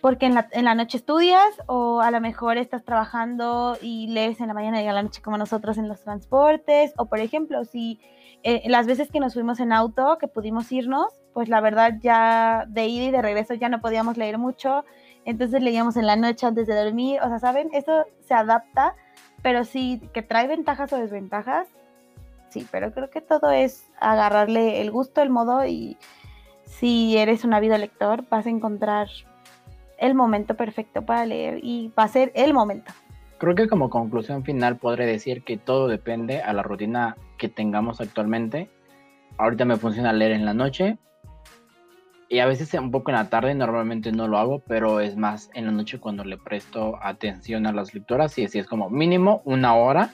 porque 0.00 0.26
en 0.26 0.34
la, 0.34 0.48
en 0.52 0.64
la 0.64 0.74
noche 0.74 0.96
estudias 0.96 1.60
o 1.66 2.00
a 2.00 2.10
lo 2.10 2.20
mejor 2.20 2.56
estás 2.56 2.84
trabajando 2.84 3.76
y 3.80 4.08
lees 4.08 4.40
en 4.40 4.48
la 4.48 4.54
mañana 4.54 4.82
y 4.82 4.86
a 4.86 4.92
la 4.92 5.02
noche 5.02 5.22
como 5.22 5.36
nosotros 5.36 5.78
en 5.78 5.88
los 5.88 6.00
transportes, 6.00 6.92
o 6.96 7.06
por 7.06 7.20
ejemplo, 7.20 7.64
si 7.64 8.00
eh, 8.42 8.62
las 8.66 8.86
veces 8.86 9.10
que 9.10 9.20
nos 9.20 9.34
fuimos 9.34 9.60
en 9.60 9.72
auto, 9.72 10.16
que 10.18 10.28
pudimos 10.28 10.70
irnos, 10.72 11.12
pues 11.32 11.48
la 11.48 11.60
verdad 11.60 11.94
ya 12.00 12.64
de 12.68 12.86
ida 12.86 13.04
y 13.04 13.10
de 13.10 13.22
regreso 13.22 13.54
ya 13.54 13.68
no 13.68 13.80
podíamos 13.80 14.16
leer 14.16 14.38
mucho, 14.38 14.84
entonces 15.24 15.62
leíamos 15.62 15.96
en 15.96 16.06
la 16.06 16.16
noche 16.16 16.46
antes 16.46 16.66
de 16.66 16.74
dormir, 16.74 17.20
o 17.22 17.28
sea, 17.28 17.38
¿saben? 17.38 17.68
Eso 17.72 18.06
se 18.26 18.34
adapta, 18.34 18.94
pero 19.42 19.64
sí, 19.64 20.00
que 20.12 20.22
trae 20.22 20.46
ventajas 20.46 20.92
o 20.92 20.96
desventajas, 20.96 21.68
sí, 22.48 22.66
pero 22.70 22.92
creo 22.92 23.10
que 23.10 23.20
todo 23.20 23.50
es 23.50 23.86
agarrarle 24.00 24.80
el 24.80 24.90
gusto, 24.90 25.20
el 25.20 25.30
modo 25.30 25.64
y 25.66 25.98
si 26.64 27.18
eres 27.18 27.44
un 27.44 27.52
ávido 27.52 27.76
lector 27.76 28.24
vas 28.28 28.46
a 28.46 28.50
encontrar 28.50 29.08
el 29.98 30.14
momento 30.14 30.56
perfecto 30.56 31.02
para 31.04 31.26
leer 31.26 31.60
y 31.62 31.92
va 31.98 32.04
a 32.04 32.08
ser 32.08 32.32
el 32.34 32.54
momento. 32.54 32.92
Creo 33.40 33.54
que 33.54 33.68
como 33.68 33.88
conclusión 33.88 34.44
final 34.44 34.76
podré 34.76 35.06
decir 35.06 35.42
que 35.44 35.56
todo 35.56 35.88
depende 35.88 36.42
a 36.42 36.52
la 36.52 36.62
rutina 36.62 37.16
que 37.38 37.48
tengamos 37.48 38.02
actualmente. 38.02 38.68
Ahorita 39.38 39.64
me 39.64 39.78
funciona 39.78 40.12
leer 40.12 40.32
en 40.32 40.44
la 40.44 40.52
noche 40.52 40.98
y 42.28 42.40
a 42.40 42.46
veces 42.46 42.74
un 42.74 42.90
poco 42.90 43.10
en 43.10 43.16
la 43.16 43.30
tarde, 43.30 43.54
normalmente 43.54 44.12
no 44.12 44.28
lo 44.28 44.36
hago, 44.36 44.58
pero 44.68 45.00
es 45.00 45.16
más 45.16 45.48
en 45.54 45.64
la 45.64 45.72
noche 45.72 45.98
cuando 45.98 46.22
le 46.22 46.36
presto 46.36 46.98
atención 47.00 47.66
a 47.66 47.72
las 47.72 47.94
lecturas 47.94 48.36
y 48.36 48.44
así 48.44 48.58
es 48.58 48.66
como 48.66 48.90
mínimo 48.90 49.40
una 49.46 49.74
hora. 49.74 50.10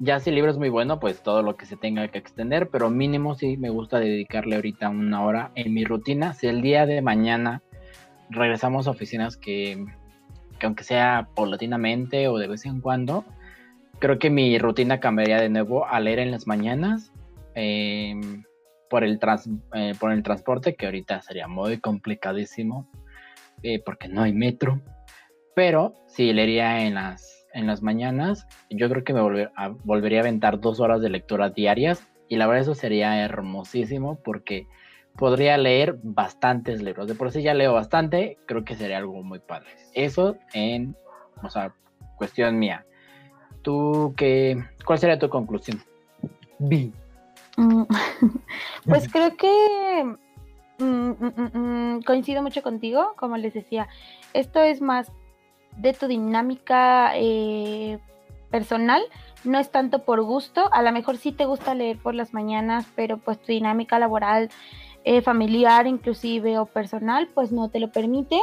Ya 0.00 0.18
si 0.18 0.30
el 0.30 0.34
libro 0.34 0.50
es 0.50 0.58
muy 0.58 0.68
bueno, 0.68 0.98
pues 0.98 1.22
todo 1.22 1.44
lo 1.44 1.56
que 1.56 1.66
se 1.66 1.76
tenga 1.76 2.08
que 2.08 2.18
extender, 2.18 2.70
pero 2.70 2.90
mínimo 2.90 3.36
sí 3.36 3.56
me 3.56 3.70
gusta 3.70 4.00
dedicarle 4.00 4.56
ahorita 4.56 4.88
una 4.88 5.24
hora 5.24 5.52
en 5.54 5.72
mi 5.72 5.84
rutina. 5.84 6.34
Si 6.34 6.48
el 6.48 6.60
día 6.60 6.86
de 6.86 7.00
mañana 7.02 7.62
regresamos 8.30 8.88
a 8.88 8.90
oficinas 8.90 9.36
que, 9.36 9.86
aunque 10.62 10.84
sea 10.84 11.28
paulatinamente 11.34 12.28
o 12.28 12.38
de 12.38 12.48
vez 12.48 12.64
en 12.66 12.80
cuando, 12.80 13.24
creo 13.98 14.18
que 14.18 14.30
mi 14.30 14.58
rutina 14.58 15.00
cambiaría 15.00 15.40
de 15.40 15.48
nuevo 15.48 15.86
a 15.86 16.00
leer 16.00 16.18
en 16.18 16.30
las 16.30 16.46
mañanas 16.46 17.12
em, 17.54 18.44
por, 18.90 19.04
el 19.04 19.18
eh, 19.74 19.94
por 19.98 20.12
el 20.12 20.22
transporte, 20.22 20.74
que 20.74 20.86
ahorita 20.86 21.22
sería 21.22 21.48
muy 21.48 21.78
complicadísimo 21.78 22.90
eh, 23.62 23.82
porque 23.84 24.08
no 24.08 24.22
hay 24.22 24.32
metro. 24.32 24.80
Pero 25.54 25.94
si 26.08 26.32
leería 26.32 26.84
en 26.84 26.94
las, 26.94 27.46
en 27.52 27.66
las 27.66 27.82
mañanas, 27.82 28.46
yo 28.70 28.88
creo 28.88 29.04
que 29.04 29.14
me 29.14 29.20
volvería 29.20 30.18
a 30.18 30.22
aventar 30.22 30.60
dos 30.60 30.80
horas 30.80 31.00
de 31.00 31.10
lectura 31.10 31.50
diarias 31.50 32.06
y 32.28 32.36
la 32.36 32.46
verdad 32.46 32.62
eso 32.62 32.74
sería 32.74 33.22
hermosísimo 33.24 34.18
porque 34.24 34.66
podría 35.16 35.56
leer 35.56 35.98
bastantes 36.02 36.82
libros. 36.82 37.06
De 37.06 37.14
por 37.14 37.30
sí 37.30 37.42
ya 37.42 37.54
leo 37.54 37.72
bastante, 37.72 38.38
creo 38.46 38.64
que 38.64 38.76
sería 38.76 38.98
algo 38.98 39.22
muy 39.22 39.38
padre. 39.38 39.68
Eso 39.92 40.36
en, 40.52 40.96
o 41.42 41.50
sea, 41.50 41.72
cuestión 42.16 42.58
mía. 42.58 42.84
¿Tú 43.62 44.14
qué, 44.16 44.62
cuál 44.84 44.98
sería 44.98 45.18
tu 45.18 45.28
conclusión? 45.28 45.82
Vi. 46.58 46.92
Mm, 47.56 47.84
pues 48.86 49.08
creo 49.10 49.36
que 49.36 50.16
mm, 50.78 51.10
mm, 51.58 52.02
coincido 52.02 52.42
mucho 52.42 52.62
contigo, 52.62 53.14
como 53.16 53.36
les 53.36 53.54
decía, 53.54 53.88
esto 54.32 54.60
es 54.60 54.80
más 54.80 55.10
de 55.76 55.92
tu 55.92 56.06
dinámica 56.06 57.12
eh, 57.16 57.98
personal, 58.50 59.02
no 59.44 59.58
es 59.58 59.70
tanto 59.70 60.04
por 60.04 60.22
gusto, 60.22 60.72
a 60.72 60.82
lo 60.82 60.92
mejor 60.92 61.16
sí 61.16 61.32
te 61.32 61.44
gusta 61.44 61.74
leer 61.74 61.98
por 61.98 62.14
las 62.14 62.32
mañanas, 62.32 62.86
pero 62.94 63.18
pues 63.18 63.40
tu 63.40 63.52
dinámica 63.52 63.98
laboral 63.98 64.50
eh, 65.06 65.20
familiar 65.20 65.86
inclusive 65.86 66.58
o 66.58 66.64
personal, 66.64 67.28
pues 67.34 67.52
no 67.52 67.68
te 67.68 67.78
lo 67.78 67.92
permite. 67.92 68.40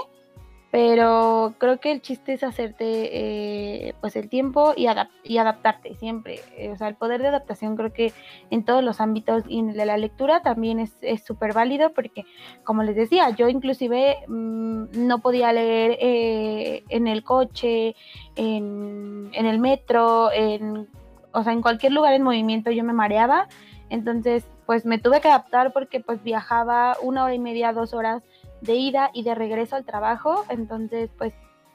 Pero 0.70 1.56
creo 1.58 1.82
que 1.82 1.92
el 1.92 2.02
chiste 2.02 2.32
es 2.32 2.44
hacerte 2.44 3.90
eh, 3.90 3.94
pues 4.00 4.16
el 4.16 4.30
tiempo 4.30 4.74
y, 4.78 4.88
y 5.24 5.38
adaptarte 5.38 5.96
siempre. 5.96 6.40
Eh, 6.56 6.70
o 6.72 6.78
sea, 6.78 6.88
el 6.88 6.96
poder 6.96 7.22
de 7.22 7.28
adaptación 7.28 7.76
creo 7.76 7.92
que 7.92 8.14
en 8.52 8.64
todos 8.64 8.82
los 8.82 9.02
ámbitos 9.02 9.44
y 9.50 9.60
en 9.60 9.74
de 9.74 9.86
la 9.86 9.98
lectura 9.98 10.44
también 10.44 10.80
es 10.80 11.24
súper 11.26 11.52
válido 11.52 11.92
porque, 11.94 12.24
como 12.64 12.84
les 12.84 12.96
decía, 12.96 13.32
yo 13.32 13.50
inclusive 13.50 14.20
mm, 14.30 15.08
no 15.08 15.20
podía 15.20 15.52
leer 15.52 15.98
en 16.00 17.08
el 17.08 17.24
coche, 17.26 17.96
en, 18.38 19.30
en 19.34 19.46
el 19.46 19.60
metro, 19.60 20.32
en, 20.32 20.88
o 21.34 21.44
sea, 21.44 21.52
en 21.52 21.62
cualquier 21.62 21.92
lugar 21.92 22.14
en 22.14 22.24
movimiento 22.24 22.72
yo 22.72 22.86
me 22.86 22.94
mareaba. 22.94 23.50
Entonces 23.90 24.48
pues 24.72 24.86
me 24.86 25.00
tuve 25.00 25.20
que 25.20 25.28
adaptar 25.28 25.74
porque 25.74 26.00
pues 26.00 26.24
viajaba 26.24 26.96
una 27.02 27.26
hora 27.26 27.34
y 27.34 27.40
media, 27.40 27.74
dos 27.74 27.94
horas 27.94 28.24
de 28.62 28.76
ida 28.76 29.12
y 29.14 29.24
de 29.24 29.36
regreso 29.36 29.76
al 29.76 29.84
trabajo, 29.84 30.46
entonces 30.48 31.10
pues 31.18 31.34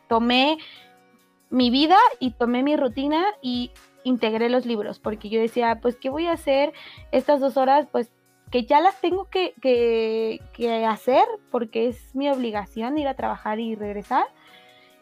tomé 0.09 0.57
mi 1.51 1.69
vida 1.69 1.99
y 2.21 2.31
tomé 2.31 2.63
mi 2.63 2.75
rutina 2.75 3.23
y 3.43 3.71
integré 4.03 4.49
los 4.49 4.65
libros, 4.65 4.99
porque 4.99 5.29
yo 5.29 5.39
decía, 5.39 5.79
pues, 5.83 5.97
¿qué 5.97 6.09
voy 6.09 6.27
a 6.27 6.33
hacer 6.33 6.73
estas 7.13 7.39
dos 7.39 7.59
horas? 7.59 7.87
Pues 7.93 8.11
que 8.51 8.65
ya 8.65 8.81
las 8.81 8.99
tengo 8.99 9.27
que, 9.27 9.53
que, 9.61 10.41
que 10.55 10.87
hacer 10.87 11.27
porque 11.51 11.89
es 11.89 12.15
mi 12.15 12.31
obligación 12.31 12.97
ir 12.97 13.09
a 13.09 13.15
trabajar 13.15 13.61
y 13.61 13.75
regresar. 13.75 14.25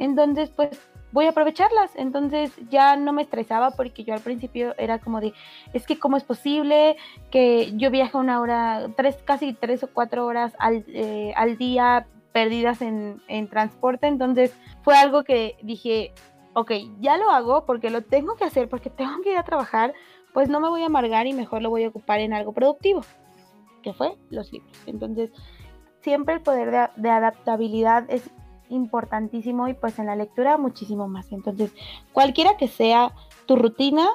Entonces, 0.00 0.50
pues 0.50 0.80
voy 1.14 1.26
a 1.26 1.30
aprovecharlas. 1.30 1.92
Entonces 1.94 2.52
ya 2.68 2.96
no 2.96 3.12
me 3.12 3.22
estresaba 3.22 3.70
porque 3.70 4.04
yo 4.04 4.12
al 4.12 4.20
principio 4.20 4.74
era 4.76 4.98
como 4.98 5.20
de, 5.20 5.32
es 5.72 5.86
que 5.86 5.98
cómo 5.98 6.16
es 6.16 6.24
posible 6.24 6.96
que 7.30 7.72
yo 7.76 7.90
viaje 7.90 8.16
una 8.18 8.40
hora, 8.40 8.88
tres, 8.96 9.16
casi 9.24 9.54
tres 9.54 9.84
o 9.84 9.88
cuatro 9.88 10.26
horas 10.26 10.54
al, 10.58 10.84
eh, 10.88 11.32
al 11.36 11.56
día 11.56 12.06
perdidas 12.32 12.82
en, 12.82 13.22
en 13.28 13.48
transporte. 13.48 14.08
Entonces 14.08 14.52
fue 14.82 14.96
algo 14.96 15.22
que 15.22 15.56
dije, 15.62 16.12
ok, 16.52 16.72
ya 16.98 17.16
lo 17.16 17.30
hago 17.30 17.64
porque 17.64 17.90
lo 17.90 18.02
tengo 18.02 18.34
que 18.34 18.44
hacer, 18.44 18.68
porque 18.68 18.90
tengo 18.90 19.22
que 19.22 19.30
ir 19.30 19.38
a 19.38 19.44
trabajar, 19.44 19.94
pues 20.32 20.48
no 20.48 20.58
me 20.58 20.68
voy 20.68 20.82
a 20.82 20.86
amargar 20.86 21.28
y 21.28 21.32
mejor 21.32 21.62
lo 21.62 21.70
voy 21.70 21.84
a 21.84 21.88
ocupar 21.88 22.18
en 22.18 22.34
algo 22.34 22.52
productivo, 22.52 23.02
que 23.82 23.92
fue 23.92 24.16
los 24.30 24.52
libros. 24.52 24.76
Entonces, 24.86 25.30
siempre 26.00 26.34
el 26.34 26.40
poder 26.40 26.72
de, 26.72 26.88
de 26.96 27.08
adaptabilidad 27.08 28.04
es 28.08 28.28
importantísimo 28.68 29.68
y 29.68 29.74
pues 29.74 29.98
en 29.98 30.06
la 30.06 30.16
lectura 30.16 30.58
muchísimo 30.58 31.08
más. 31.08 31.32
Entonces, 31.32 31.72
cualquiera 32.12 32.56
que 32.56 32.68
sea 32.68 33.12
tu 33.46 33.56
rutina, 33.56 34.08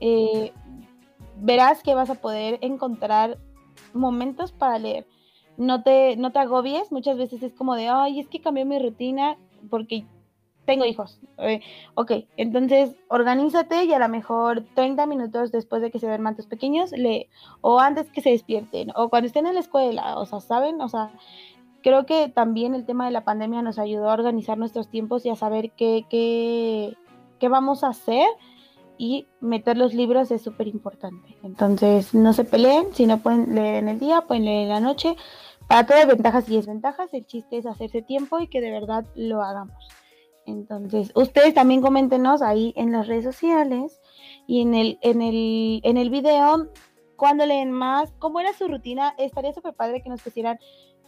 eh, 0.00 0.52
verás 1.36 1.82
que 1.82 1.94
vas 1.94 2.10
a 2.10 2.16
poder 2.16 2.58
encontrar 2.62 3.38
momentos 3.92 4.52
para 4.52 4.78
leer. 4.78 5.06
No 5.56 5.82
te, 5.82 6.16
no 6.16 6.32
te 6.32 6.38
agobies, 6.38 6.92
muchas 6.92 7.16
veces 7.16 7.42
es 7.42 7.54
como 7.54 7.74
de, 7.74 7.88
ay, 7.88 8.20
es 8.20 8.28
que 8.28 8.40
cambié 8.40 8.64
mi 8.64 8.78
rutina 8.78 9.38
porque 9.70 10.04
tengo 10.66 10.84
hijos. 10.84 11.18
Eh, 11.38 11.60
ok, 11.94 12.12
entonces 12.36 12.94
organízate 13.08 13.84
y 13.84 13.92
a 13.94 13.98
lo 13.98 14.08
mejor 14.08 14.64
30 14.74 15.06
minutos 15.06 15.52
después 15.52 15.80
de 15.80 15.90
que 15.90 15.98
se 15.98 16.06
duerman 16.06 16.36
tus 16.36 16.46
pequeños, 16.46 16.92
lee, 16.92 17.28
o 17.62 17.80
antes 17.80 18.10
que 18.10 18.20
se 18.20 18.30
despierten, 18.30 18.92
o 18.94 19.08
cuando 19.08 19.28
estén 19.28 19.46
en 19.46 19.54
la 19.54 19.60
escuela, 19.60 20.18
o 20.18 20.26
sea, 20.26 20.40
¿saben? 20.40 20.80
O 20.80 20.88
sea, 20.88 21.12
creo 21.86 22.04
que 22.04 22.28
también 22.28 22.74
el 22.74 22.84
tema 22.84 23.04
de 23.04 23.12
la 23.12 23.22
pandemia 23.22 23.62
nos 23.62 23.78
ayudó 23.78 24.10
a 24.10 24.14
organizar 24.14 24.58
nuestros 24.58 24.88
tiempos 24.88 25.24
y 25.24 25.28
a 25.28 25.36
saber 25.36 25.70
qué, 25.76 26.04
qué, 26.10 26.96
qué 27.38 27.48
vamos 27.48 27.84
a 27.84 27.90
hacer 27.90 28.26
y 28.98 29.28
meter 29.40 29.76
los 29.76 29.94
libros 29.94 30.32
es 30.32 30.42
súper 30.42 30.66
importante. 30.66 31.36
Entonces, 31.44 32.12
no 32.12 32.32
se 32.32 32.42
peleen, 32.42 32.92
si 32.92 33.06
no 33.06 33.18
pueden 33.18 33.54
leer 33.54 33.76
en 33.76 33.88
el 33.88 34.00
día, 34.00 34.22
pueden 34.22 34.46
leer 34.46 34.64
en 34.64 34.68
la 34.70 34.80
noche. 34.80 35.14
Para 35.68 35.86
todas 35.86 36.08
ventajas 36.08 36.48
y 36.48 36.56
desventajas, 36.56 37.14
el 37.14 37.24
chiste 37.24 37.56
es 37.56 37.66
hacerse 37.66 38.02
tiempo 38.02 38.40
y 38.40 38.48
que 38.48 38.60
de 38.60 38.72
verdad 38.72 39.06
lo 39.14 39.40
hagamos. 39.40 39.88
Entonces, 40.44 41.12
ustedes 41.14 41.54
también 41.54 41.82
coméntenos 41.82 42.42
ahí 42.42 42.72
en 42.74 42.90
las 42.90 43.06
redes 43.06 43.22
sociales 43.22 44.00
y 44.48 44.62
en 44.62 44.74
el, 44.74 44.98
en 45.02 45.22
el, 45.22 45.82
en 45.84 45.98
el 45.98 46.10
video 46.10 46.68
cuando 47.14 47.46
leen 47.46 47.70
más, 47.70 48.12
cómo 48.18 48.40
era 48.40 48.52
su 48.54 48.66
rutina. 48.66 49.14
Estaría 49.18 49.52
súper 49.52 49.74
padre 49.74 50.02
que 50.02 50.08
nos 50.08 50.20
pusieran 50.20 50.58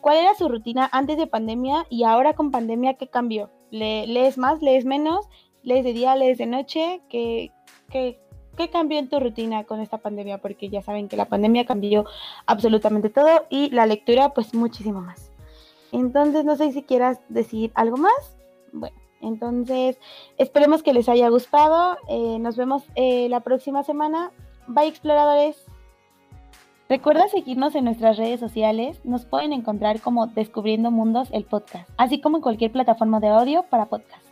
¿Cuál 0.00 0.18
era 0.18 0.34
su 0.34 0.48
rutina 0.48 0.88
antes 0.92 1.16
de 1.16 1.26
pandemia 1.26 1.87
y 1.90 2.04
ahora 2.04 2.34
con 2.34 2.50
pandemia 2.50 2.94
qué 2.94 3.08
cambió? 3.08 3.50
¿Lees 3.70 4.38
más, 4.38 4.62
lees 4.62 4.84
menos? 4.84 5.28
¿Lees 5.62 5.84
de 5.84 5.92
día, 5.92 6.16
lees 6.16 6.38
de 6.38 6.46
noche? 6.46 7.02
¿Qué, 7.08 7.50
qué, 7.90 8.18
qué 8.56 8.70
cambió 8.70 8.98
en 8.98 9.08
tu 9.08 9.18
rutina 9.20 9.64
con 9.64 9.80
esta 9.80 9.98
pandemia? 9.98 10.38
Porque 10.38 10.68
ya 10.68 10.82
saben 10.82 11.08
que 11.08 11.16
la 11.16 11.26
pandemia 11.26 11.66
cambió 11.66 12.06
absolutamente 12.46 13.11
todo 13.11 13.46
y 13.50 13.70
la 13.70 13.87
lectura 13.87 14.34
pues 14.34 14.54
muchísimo 14.54 15.00
más. 15.00 15.30
Entonces 15.92 16.44
no 16.44 16.56
sé 16.56 16.72
si 16.72 16.82
quieras 16.82 17.20
decir 17.28 17.72
algo 17.74 17.96
más. 17.96 18.37
Bueno, 18.72 18.96
entonces 19.20 19.98
esperemos 20.37 20.82
que 20.82 20.92
les 20.92 21.08
haya 21.08 21.28
gustado. 21.28 21.98
Eh, 22.08 22.38
nos 22.38 22.56
vemos 22.56 22.84
eh, 22.94 23.28
la 23.28 23.40
próxima 23.40 23.82
semana. 23.82 24.30
Bye 24.68 24.87
exploradores. 24.87 25.66
Recuerda 26.88 27.28
seguirnos 27.28 27.74
en 27.74 27.84
nuestras 27.84 28.16
redes 28.16 28.40
sociales, 28.40 29.04
nos 29.04 29.26
pueden 29.26 29.52
encontrar 29.52 30.00
como 30.00 30.26
Descubriendo 30.26 30.90
Mundos 30.90 31.28
el 31.32 31.44
podcast, 31.44 31.86
así 31.98 32.18
como 32.18 32.38
en 32.38 32.42
cualquier 32.42 32.72
plataforma 32.72 33.20
de 33.20 33.28
audio 33.28 33.64
para 33.64 33.90
podcast. 33.90 34.27